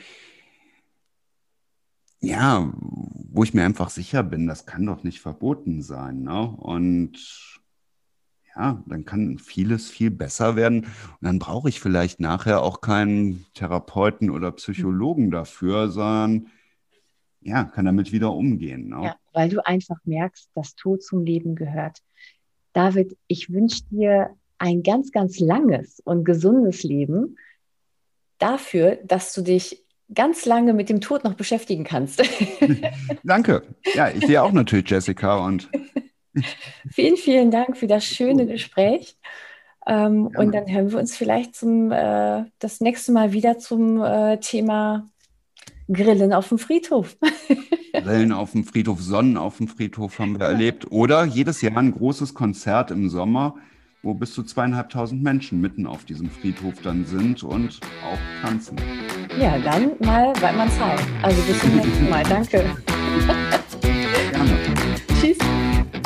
ja, 2.22 2.70
wo 2.76 3.44
ich 3.44 3.54
mir 3.54 3.64
einfach 3.64 3.90
sicher 3.90 4.24
bin, 4.24 4.46
das 4.46 4.66
kann 4.66 4.86
doch 4.86 5.04
nicht 5.04 5.22
verboten 5.22 5.82
sein. 5.82 6.24
Ne? 6.24 6.50
Und 6.50 7.59
ja, 8.56 8.84
dann 8.86 9.06
kann 9.06 9.38
vieles 9.38 9.90
viel 9.90 10.12
besser 10.12 10.56
werden. 10.56 10.82
Und 10.82 11.22
dann 11.22 11.40
brauche 11.40 11.70
ich 11.70 11.80
vielleicht 11.80 12.20
nachher 12.20 12.62
auch 12.62 12.82
keinen 12.82 13.46
Therapeuten 13.54 14.30
oder 14.30 14.52
Psychologen 14.52 15.32
dafür, 15.32 15.90
sondern 15.90 16.48
ja, 17.42 17.64
kann 17.64 17.86
damit 17.86 18.12
wieder 18.12 18.34
umgehen. 18.34 18.90
Ne? 18.90 19.04
Ja, 19.04 19.16
weil 19.34 19.50
du 19.50 19.66
einfach 19.66 19.98
merkst, 20.04 20.50
dass 20.56 20.76
Tod 20.76 21.04
zum 21.04 21.24
Leben 21.24 21.56
gehört. 21.56 22.00
David, 22.74 23.18
ich 23.28 23.50
wünsche 23.50 23.84
dir 23.90 24.36
ein 24.58 24.84
ganz, 24.84 25.12
ganz 25.12 25.40
langes 25.40 26.02
und 26.02 26.26
gesundes 26.26 26.84
Leben 26.84 27.38
dafür, 28.38 28.98
dass 29.06 29.34
du 29.34 29.42
dich 29.42 29.84
ganz 30.14 30.46
lange 30.46 30.74
mit 30.74 30.90
dem 30.90 31.02
Tod 31.02 31.24
noch 31.24 31.36
beschäftigen 31.36 31.84
kannst. 31.84 32.22
Danke. 33.24 33.64
Ja, 33.94 34.10
ich 34.10 34.26
sehe 34.26 34.42
auch 34.42 34.52
natürlich 34.52 34.90
Jessica 34.90 35.38
und. 35.38 35.70
vielen, 36.92 37.18
vielen 37.18 37.52
Dank 37.52 37.78
für 37.78 37.88
das 37.88 38.06
schöne 38.06 38.46
Gespräch. 38.46 39.18
Ähm, 39.88 40.28
und 40.28 40.54
dann 40.54 40.72
hören 40.72 40.92
wir 40.92 41.00
uns 41.00 41.16
vielleicht 41.16 41.56
zum, 41.56 41.92
äh, 41.92 42.44
das 42.60 42.80
nächste 42.80 43.12
Mal 43.12 43.34
wieder 43.34 43.58
zum 43.58 44.04
äh, 44.04 44.38
Thema 44.38 45.08
Grillen 45.92 46.34
auf 46.34 46.50
dem 46.50 46.60
Friedhof. 46.60 47.18
Grillen 47.94 48.32
auf 48.32 48.52
dem 48.52 48.64
Friedhof, 48.64 49.02
Sonnen 49.02 49.38
auf 49.38 49.58
dem 49.58 49.68
Friedhof 49.68 50.20
haben 50.20 50.40
wir 50.40 50.46
erlebt. 50.46 50.92
Oder 50.92 51.26
jedes 51.26 51.62
Jahr 51.62 51.76
ein 51.78 51.92
großes 51.92 52.34
Konzert 52.36 52.92
im 52.92 53.10
Sommer, 53.10 53.56
wo 54.04 54.14
bis 54.14 54.34
zu 54.34 54.44
zweieinhalbtausend 54.44 55.24
Menschen 55.24 55.60
mitten 55.60 55.88
auf 55.88 56.06
diesem 56.06 56.30
Friedhof 56.30 56.76
dann 56.84 57.06
sind 57.06 57.44
und 57.44 57.80
auch 58.06 58.48
tanzen. 58.48 58.78
Ja, 59.40 59.58
dann 59.58 59.92
mal 60.00 60.34
weil 60.40 60.56
man 60.56 60.70
Zeit. 60.70 61.02
Also 61.24 61.42
bis 61.42 61.60
zum 61.60 61.76
nächsten 61.76 62.10
Mal. 62.10 62.24
Danke. 62.24 62.64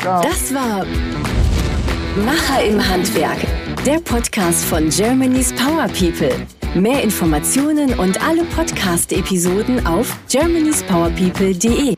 Ciao. 0.04 0.20
Das 0.20 0.52
war 0.52 0.84
Macher 2.26 2.62
im 2.62 2.86
Handwerk, 2.86 3.38
der 3.86 4.00
Podcast 4.00 4.62
von 4.66 4.90
Germany's 4.90 5.50
Power 5.54 5.88
People. 5.98 6.46
Mehr 6.74 7.02
Informationen 7.02 7.98
und 7.98 8.22
alle 8.22 8.44
Podcast-Episoden 8.44 9.86
auf 9.86 10.14
germanyspowerpeople.de. 10.28 11.94